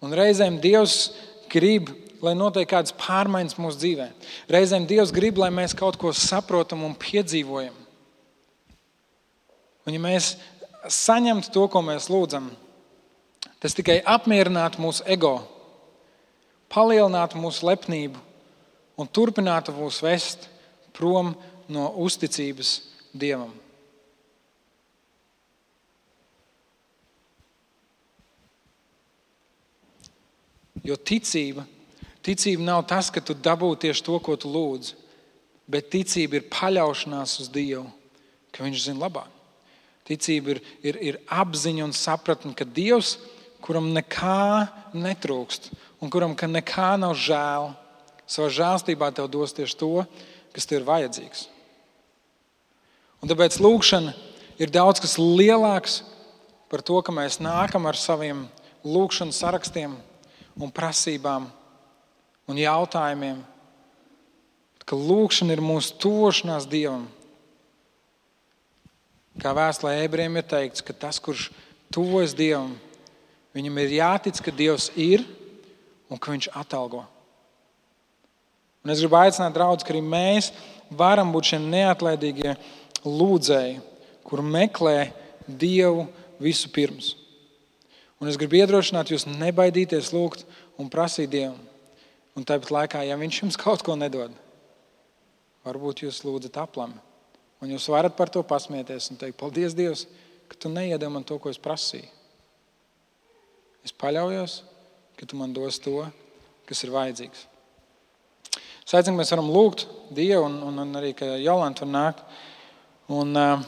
Un 0.01 0.15
reizēm 0.17 0.57
Dievs 0.63 1.11
grib, 1.53 1.91
lai 2.25 2.35
notiek 2.37 2.69
kādas 2.69 2.95
pārmaiņas 3.01 3.59
mūsu 3.61 3.81
dzīvē. 3.81 4.09
Reizēm 4.53 4.87
Dievs 4.89 5.13
grib, 5.15 5.39
lai 5.41 5.51
mēs 5.55 5.75
kaut 5.77 5.99
ko 6.01 6.13
saprotam 6.17 6.85
un 6.87 6.97
piedzīvojam. 6.99 7.77
Un 9.89 9.97
ja 9.97 10.03
mēs 10.03 10.35
saņemtu 10.89 11.53
to, 11.55 11.67
ko 11.73 11.83
mēs 11.85 12.11
lūdzam, 12.13 12.51
tas 13.61 13.77
tikai 13.77 14.01
apmierinātu 14.05 14.83
mūsu 14.83 15.05
ego, 15.09 15.39
palielinātu 16.73 17.41
mūsu 17.41 17.67
lepnību 17.69 18.21
un 19.01 19.09
turpinātu 19.09 19.75
mūs 19.75 20.03
vest 20.05 20.47
prom 20.97 21.35
no 21.71 21.89
uzticības 22.05 22.77
Dievam. 23.11 23.51
Jo 30.87 30.95
ticība, 30.97 31.65
ticība 32.27 32.65
nav 32.67 32.85
tas, 32.91 33.11
ka 33.13 33.23
tu 33.25 33.35
dabū 33.35 33.73
tieši 33.81 34.05
to, 34.07 34.19
ko 34.23 34.37
tu 34.37 34.51
lūdz, 34.53 34.95
bet 35.71 35.91
ticība 35.93 36.41
ir 36.41 36.49
paļaušanās 36.53 37.37
uz 37.43 37.51
Dievu, 37.53 37.87
ka 38.51 38.65
Viņš 38.67 38.87
zina 38.89 39.07
labāk. 39.07 39.29
Ticība 40.09 40.57
ir, 40.57 40.63
ir, 40.83 40.97
ir 40.99 41.21
apziņa 41.31 41.85
un 41.87 41.95
sapratne, 41.95 42.55
ka 42.59 42.67
Dievs, 42.67 43.19
kuram 43.63 43.93
nekā 43.95 44.67
netrūkst 44.97 45.71
un 46.01 46.11
kuram 46.11 46.35
nekā 46.35 46.97
nav 46.99 47.15
žēl, 47.15 47.71
savā 48.31 48.49
žēlstībā 48.57 49.11
tev 49.15 49.29
dos 49.31 49.55
tieši 49.55 49.77
to, 49.79 50.05
kas 50.55 50.67
tev 50.67 50.81
ir 50.81 50.89
vajadzīgs. 50.89 51.47
Un 53.21 53.29
tāpēc 53.29 53.59
lūkšana 53.61 54.15
ir 54.59 54.73
daudz 54.73 55.03
kas 55.03 55.19
lielāks 55.21 56.01
par 56.73 56.83
to, 56.83 56.97
ka 57.05 57.13
mēs 57.13 57.39
nākam 57.43 57.87
ar 57.91 57.99
saviem 57.99 58.47
lūkšanas 58.87 59.43
sarakstiem 59.43 59.97
un 60.57 60.73
prasībām 60.73 61.51
un 62.51 62.59
jautājumiem. 62.59 63.41
Ka 64.85 64.99
lūkšana 64.99 65.55
ir 65.55 65.63
mūsu 65.63 65.95
tošanās 66.03 66.67
Dievam. 66.71 67.07
Kā 69.41 69.55
vēstulē 69.57 70.01
ebrejiem 70.03 70.41
ir 70.41 70.47
teikts, 70.51 70.83
ka 70.83 70.93
tas, 70.93 71.21
kurš 71.23 71.49
tuvojas 71.95 72.35
Dievam, 72.37 72.75
viņam 73.55 73.79
ir 73.85 73.97
jātic, 74.01 74.43
ka 74.43 74.55
Dievs 74.55 74.91
ir 74.99 75.23
un 76.11 76.19
ka 76.19 76.35
Viņš 76.35 76.51
atalgo. 76.59 77.05
Un 78.81 78.91
es 78.91 79.03
gribu 79.03 79.19
aicināt, 79.21 79.55
draugus, 79.55 79.85
ka 79.85 79.93
arī 79.93 80.03
mēs 80.03 80.51
varam 80.91 81.31
būt 81.35 81.53
šie 81.53 81.63
neatlaidīgie 81.63 82.55
lūdzēji, 83.05 83.79
kur 84.27 84.43
meklē 84.43 85.13
Dievu 85.47 86.09
visu 86.41 86.71
pirms. 86.73 87.15
Un 88.21 88.29
es 88.29 88.37
gribu 88.41 88.59
iedrošināt 88.59 89.13
jūs 89.13 89.29
nebaidīties 89.29 90.11
lūgt 90.17 90.47
un 90.81 90.91
prasīt 90.93 91.31
Dievu. 91.33 91.70
Un 92.39 92.47
tāpat 92.47 92.71
laikā, 92.71 93.05
ja 93.07 93.19
Viņš 93.19 93.43
jums 93.43 93.59
kaut 93.61 93.83
ko 93.87 93.97
nedod, 93.99 94.35
varbūt 95.67 96.05
jūs 96.07 96.23
lūdzat 96.25 96.61
aplami. 96.63 96.99
Un 97.61 97.75
jūs 97.75 97.91
varat 97.93 98.17
par 98.17 98.31
to 98.33 98.43
pasmieties 98.47 99.11
un 99.13 99.19
teikt, 99.21 99.37
paldies 99.41 99.77
Dievs, 99.77 100.07
ka 100.49 100.57
tu 100.57 100.71
neiedēvi 100.73 101.13
man 101.13 101.27
to, 101.27 101.37
ko 101.39 101.53
es 101.53 101.61
prasīju. 101.61 102.09
Es 103.85 103.93
paļaujos, 103.97 104.61
ka 105.17 105.29
tu 105.29 105.37
man 105.37 105.53
dos 105.57 105.79
to, 105.81 106.05
kas 106.69 106.81
ir 106.85 106.93
vajadzīgs. 106.95 107.47
Es 108.87 108.97
aicinu, 108.97 109.19
mēs 109.21 109.31
varam 109.35 109.51
lūgt 109.53 109.85
Dievu, 110.11 110.47
un, 110.49 110.57
un, 110.67 110.81
un 110.83 110.99
arī, 110.99 111.13
ka 111.15 111.37
Jolanta 111.39 111.85
var 111.85 111.93
nākt. 111.93 112.23
Un, 113.13 113.37
uh, 113.39 113.63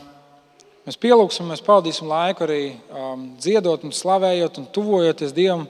mēs 0.86 0.98
pielūgsim, 0.98 1.46
mēs 1.52 1.62
pavadīsim 1.62 2.08
laiku 2.10 2.46
arī 2.46 2.62
um, 2.90 3.28
dziedot, 3.38 3.84
un 3.86 3.94
slavējot 3.94 4.58
un 4.62 4.68
tuvojoties 4.74 5.34
Dievam, 5.36 5.68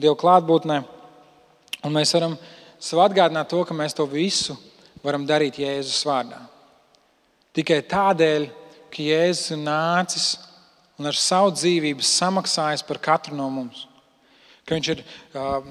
Dieva 0.00 0.18
klātbūtnē. 0.20 0.82
Un 1.86 1.94
mēs 1.96 2.12
varam 2.16 2.36
sev 2.80 3.00
atgādināt 3.04 3.48
to, 3.52 3.62
ka 3.64 3.76
mēs 3.76 3.96
to 3.96 4.04
visu 4.08 4.56
varam 5.04 5.24
darīt 5.28 5.60
Jēzus 5.60 6.02
vārdā. 6.04 6.40
Tikai 7.56 7.80
tādēļ, 7.88 8.48
ka 8.92 9.04
Jēzus 9.04 9.54
ir 9.54 9.62
nācis 9.62 10.26
un 11.00 11.08
ar 11.08 11.16
savu 11.16 11.54
dzīvību 11.56 12.04
samaksājis 12.04 12.84
par 12.86 13.00
katru 13.02 13.38
no 13.38 13.48
mums. 13.52 13.86
Ka 14.68 14.76
viņš 14.76 14.90
ir 14.92 15.00
uh, 15.00 15.64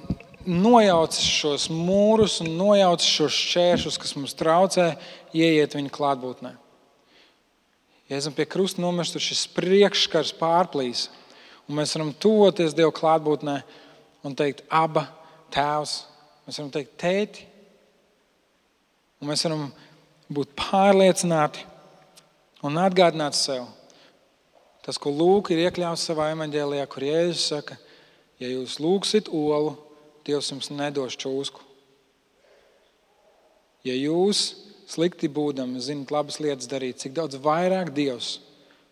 nojaucis 0.49 1.28
šos 1.30 1.68
mūrus 1.72 2.39
un 2.43 2.55
nojaucis 2.57 3.14
šos 3.20 3.38
šķēršļus, 3.43 3.99
kas 4.01 4.16
mums 4.18 4.36
traucē 4.39 4.89
ieiet 5.38 5.78
viņa 5.78 5.93
klātbūtnē. 5.93 6.55
Esam 8.10 8.34
pie 8.34 8.47
krusta 8.49 8.82
nomirst, 8.82 9.14
tad 9.14 9.22
šis 9.22 9.45
priekšskars 9.53 10.34
pārplīs. 10.39 11.05
Un 11.70 11.78
mēs 11.78 11.93
varam 11.93 12.10
tuvoties 12.18 12.74
Dieva 12.74 12.89
klātbūtnē 12.95 13.60
un 14.26 14.34
teikt, 14.36 14.64
aba 14.74 15.05
tēvs. 15.54 15.95
Mēs 16.47 16.60
varam 16.60 16.72
teikt, 16.74 16.95
tēti. 17.02 17.45
Un 19.20 19.30
mēs 19.32 19.43
varam 19.45 19.68
būt 20.32 20.54
pārliecināti 20.58 21.66
un 22.66 22.80
atgādināt 22.80 23.36
sev, 23.38 23.66
tas, 24.86 25.00
ko 25.00 25.12
Lūks 25.14 25.54
ir 25.54 25.66
iekļauts 25.66 26.06
savā 26.10 26.30
evanģēlijā, 26.34 26.86
kur 26.91 27.06
Jēzus 27.08 27.47
saka, 27.54 27.78
ja 28.41 28.50
jūs 28.52 28.80
lūgsiet 28.84 29.32
olu, 29.32 29.76
Dievs 30.28 30.52
jums 30.52 30.70
nedos 30.70 31.16
čūsku. 31.18 31.64
Ja 33.88 33.95
jūs 33.95 34.52
slikti 34.89 35.30
būdami, 35.32 35.80
zinat 35.82 36.12
labas 36.14 36.39
lietas 36.43 36.68
darīt, 36.70 37.00
cik 37.02 37.16
daudz 37.18 37.39
vairāk 37.41 37.93
Dievs, 37.95 38.38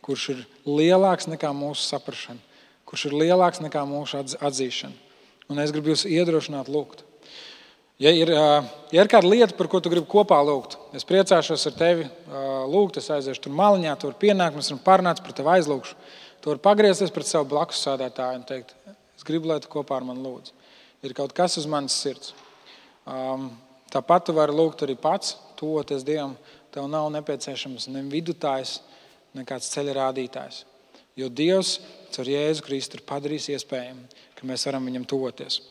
kurš 0.05 0.30
ir 0.34 0.45
lielāks 0.66 1.28
nekā 1.30 1.51
mūsu 1.53 1.84
saprāšana, 1.84 2.39
kurš 2.88 3.10
ir 3.10 3.18
lielāks 3.22 3.62
nekā 3.64 3.84
mūsu 3.89 4.24
atzīšana. 4.39 5.07
Un 5.47 5.61
es 5.63 5.71
gribu 5.71 5.93
jūs 5.93 6.03
iedrošināt, 6.09 6.67
lūgt. 6.71 7.05
Ja 7.97 8.11
ir, 8.13 8.29
ja 8.29 9.01
ir 9.01 9.09
kāda 9.09 9.25
lieta, 9.25 9.55
par 9.57 9.69
ko 9.71 9.79
tu 9.81 9.89
gribi 9.89 10.05
kopā 10.11 10.37
lūgt, 10.45 10.75
es 10.93 11.07
priecāšos 11.07 11.63
ar 11.71 11.77
tevi 11.79 12.03
lūgt. 12.69 12.99
Es 13.01 13.09
aiziešu 13.15 13.47
tur 13.47 13.55
maliņā, 13.57 13.95
tur 13.97 14.17
pienākt, 14.19 14.59
mēs 14.59 14.69
varam 14.69 14.83
parunāt 14.85 15.21
par 15.25 15.33
tevi 15.37 15.49
aizlūgšu. 15.55 15.95
Tu 16.43 16.51
vari 16.51 16.61
pagriezties 16.61 17.13
pret 17.15 17.25
savu 17.25 17.47
blakus 17.49 17.79
sēdētāju 17.81 18.37
un 18.37 18.43
teikt, 18.45 18.75
es 19.17 19.25
gribu, 19.25 19.49
lai 19.49 19.57
tu 19.63 19.71
kopā 19.71 19.97
ar 19.97 20.05
mani 20.05 20.21
lūdz. 20.21 20.53
Ir 21.07 21.15
kaut 21.17 21.33
kas 21.37 21.57
uz 21.57 21.65
manas 21.69 21.95
sirds. 21.97 22.35
Tāpat 23.93 24.27
tu 24.27 24.35
vari 24.37 24.53
lūgt 24.53 24.83
arī 24.85 24.93
pats, 24.99 25.33
tuvoties 25.57 26.05
Dievam. 26.05 26.35
Tev 26.75 26.85
nav 26.91 27.07
nepieciešams 27.15 27.87
ne 27.89 28.03
vidutājs, 28.11 28.81
ne 29.33 29.45
kāds 29.47 29.71
ceļa 29.73 29.97
rādītājs. 29.97 30.65
Jo 31.17 31.31
Dievs 31.33 31.79
caur 32.16 32.30
Jēzu 32.32 32.64
Kristu 32.66 32.99
ir 32.99 33.05
padarījis 33.08 33.49
iespējamu, 33.55 34.05
ka 34.38 34.47
mēs 34.49 34.68
varam 34.70 34.88
viņam 34.88 35.08
tuvoties. 35.10 35.62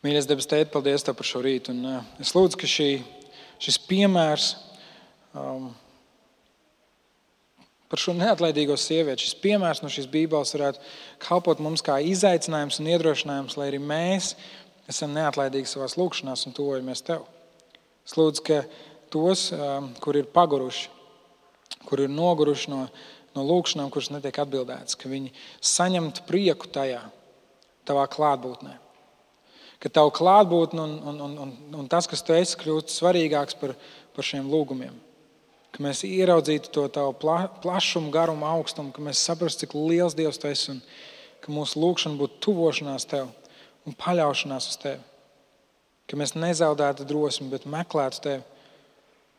Mīļais 0.00 0.28
debes 0.28 0.48
tēti, 0.48 0.72
paldies 0.72 1.04
tev 1.04 1.18
par 1.18 1.28
šo 1.28 1.42
rītu. 1.44 1.74
Un, 1.74 1.84
uh, 1.84 2.10
es 2.22 2.32
lūdzu, 2.32 2.56
ka 2.60 2.68
šī, 2.70 2.88
šis 3.60 3.76
piemērs 3.84 4.54
um, 5.36 5.68
par 7.90 8.00
šo 8.00 8.14
neatlaidīgo 8.16 8.76
sievieti, 8.80 9.26
šis 9.26 9.36
piemērs 9.42 9.82
no 9.82 9.90
šīs 9.92 10.08
Bībeles 10.10 10.54
varētu 10.56 10.80
kalpot 11.20 11.60
mums 11.60 11.84
kā 11.84 11.98
izaicinājums 12.06 12.80
un 12.80 12.88
iedrošinājums, 12.94 13.58
lai 13.60 13.68
arī 13.72 13.82
mēs 13.82 14.32
esam 14.90 15.12
neatlaidīgi 15.16 15.68
savā 15.68 15.90
lūkšanā 15.98 16.36
un 16.46 16.56
tuvojamies 16.56 17.04
tev. 17.06 17.26
Es 18.06 18.16
lūdzu, 18.18 18.46
ka 18.46 18.62
tos, 19.12 19.50
um, 19.52 19.90
kur 20.02 20.16
ir 20.18 20.30
paguruši, 20.32 20.88
kur 21.86 22.02
ir 22.04 22.12
noguruši 22.12 22.72
no, 22.72 22.84
no 23.36 23.46
lūkšanām, 23.46 23.90
kuras 23.92 24.10
netiek 24.12 24.42
atbildētas, 24.42 24.98
ka 24.98 25.10
viņi 25.10 25.34
saņemtu 25.62 26.26
prieku 26.28 26.70
tajā, 26.72 27.02
tavā 27.88 28.06
klātbūtnē 28.10 28.78
ka 29.80 29.88
tavu 29.88 30.12
klātbūtne 30.12 30.82
un, 30.82 30.96
un, 31.08 31.20
un, 31.24 31.36
un, 31.46 31.52
un 31.82 31.86
tas, 31.88 32.08
kas 32.08 32.22
tu 32.24 32.36
esi, 32.36 32.58
kļūst 32.60 32.92
svarīgāks 32.92 33.56
par, 33.60 33.72
par 34.16 34.26
šiem 34.26 34.50
lūgumiem. 34.52 34.92
Ka 35.70 35.84
mēs 35.84 36.02
ieraudzītu 36.04 36.72
to 36.74 36.84
tavu 36.92 37.14
pla, 37.16 37.44
plašumu, 37.62 38.10
garumu, 38.12 38.44
augstumu, 38.50 38.92
ka 38.92 39.04
mēs 39.04 39.22
saprastu, 39.24 39.64
cik 39.64 39.76
liels 39.78 40.16
Dievs 40.18 40.40
tu 40.40 40.50
esi 40.50 40.74
un 40.74 40.82
ka 41.40 41.52
mūsu 41.54 41.80
lūgšana 41.80 42.20
būtu 42.20 42.40
tuvošanās 42.44 43.08
tev 43.08 43.30
un 43.88 43.96
paļaušanās 43.96 44.68
uz 44.68 44.80
tevi. 44.82 45.00
Ka 46.10 46.18
mēs 46.18 46.34
nezaudētu 46.34 47.06
drosmi, 47.08 47.48
bet 47.52 47.68
meklētu 47.70 48.24
tevi 48.26 48.42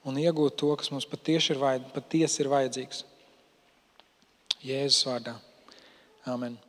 un 0.08 0.18
iegūtu 0.18 0.58
to, 0.58 0.72
kas 0.80 0.90
mums 0.90 1.06
patiesi 1.06 1.52
ir, 1.54 1.62
vajad, 1.62 1.92
patiesi 1.94 2.42
ir 2.42 2.50
vajadzīgs. 2.50 3.04
Jēzus 4.62 5.06
vārdā. 5.08 5.38
Amen. 6.30 6.60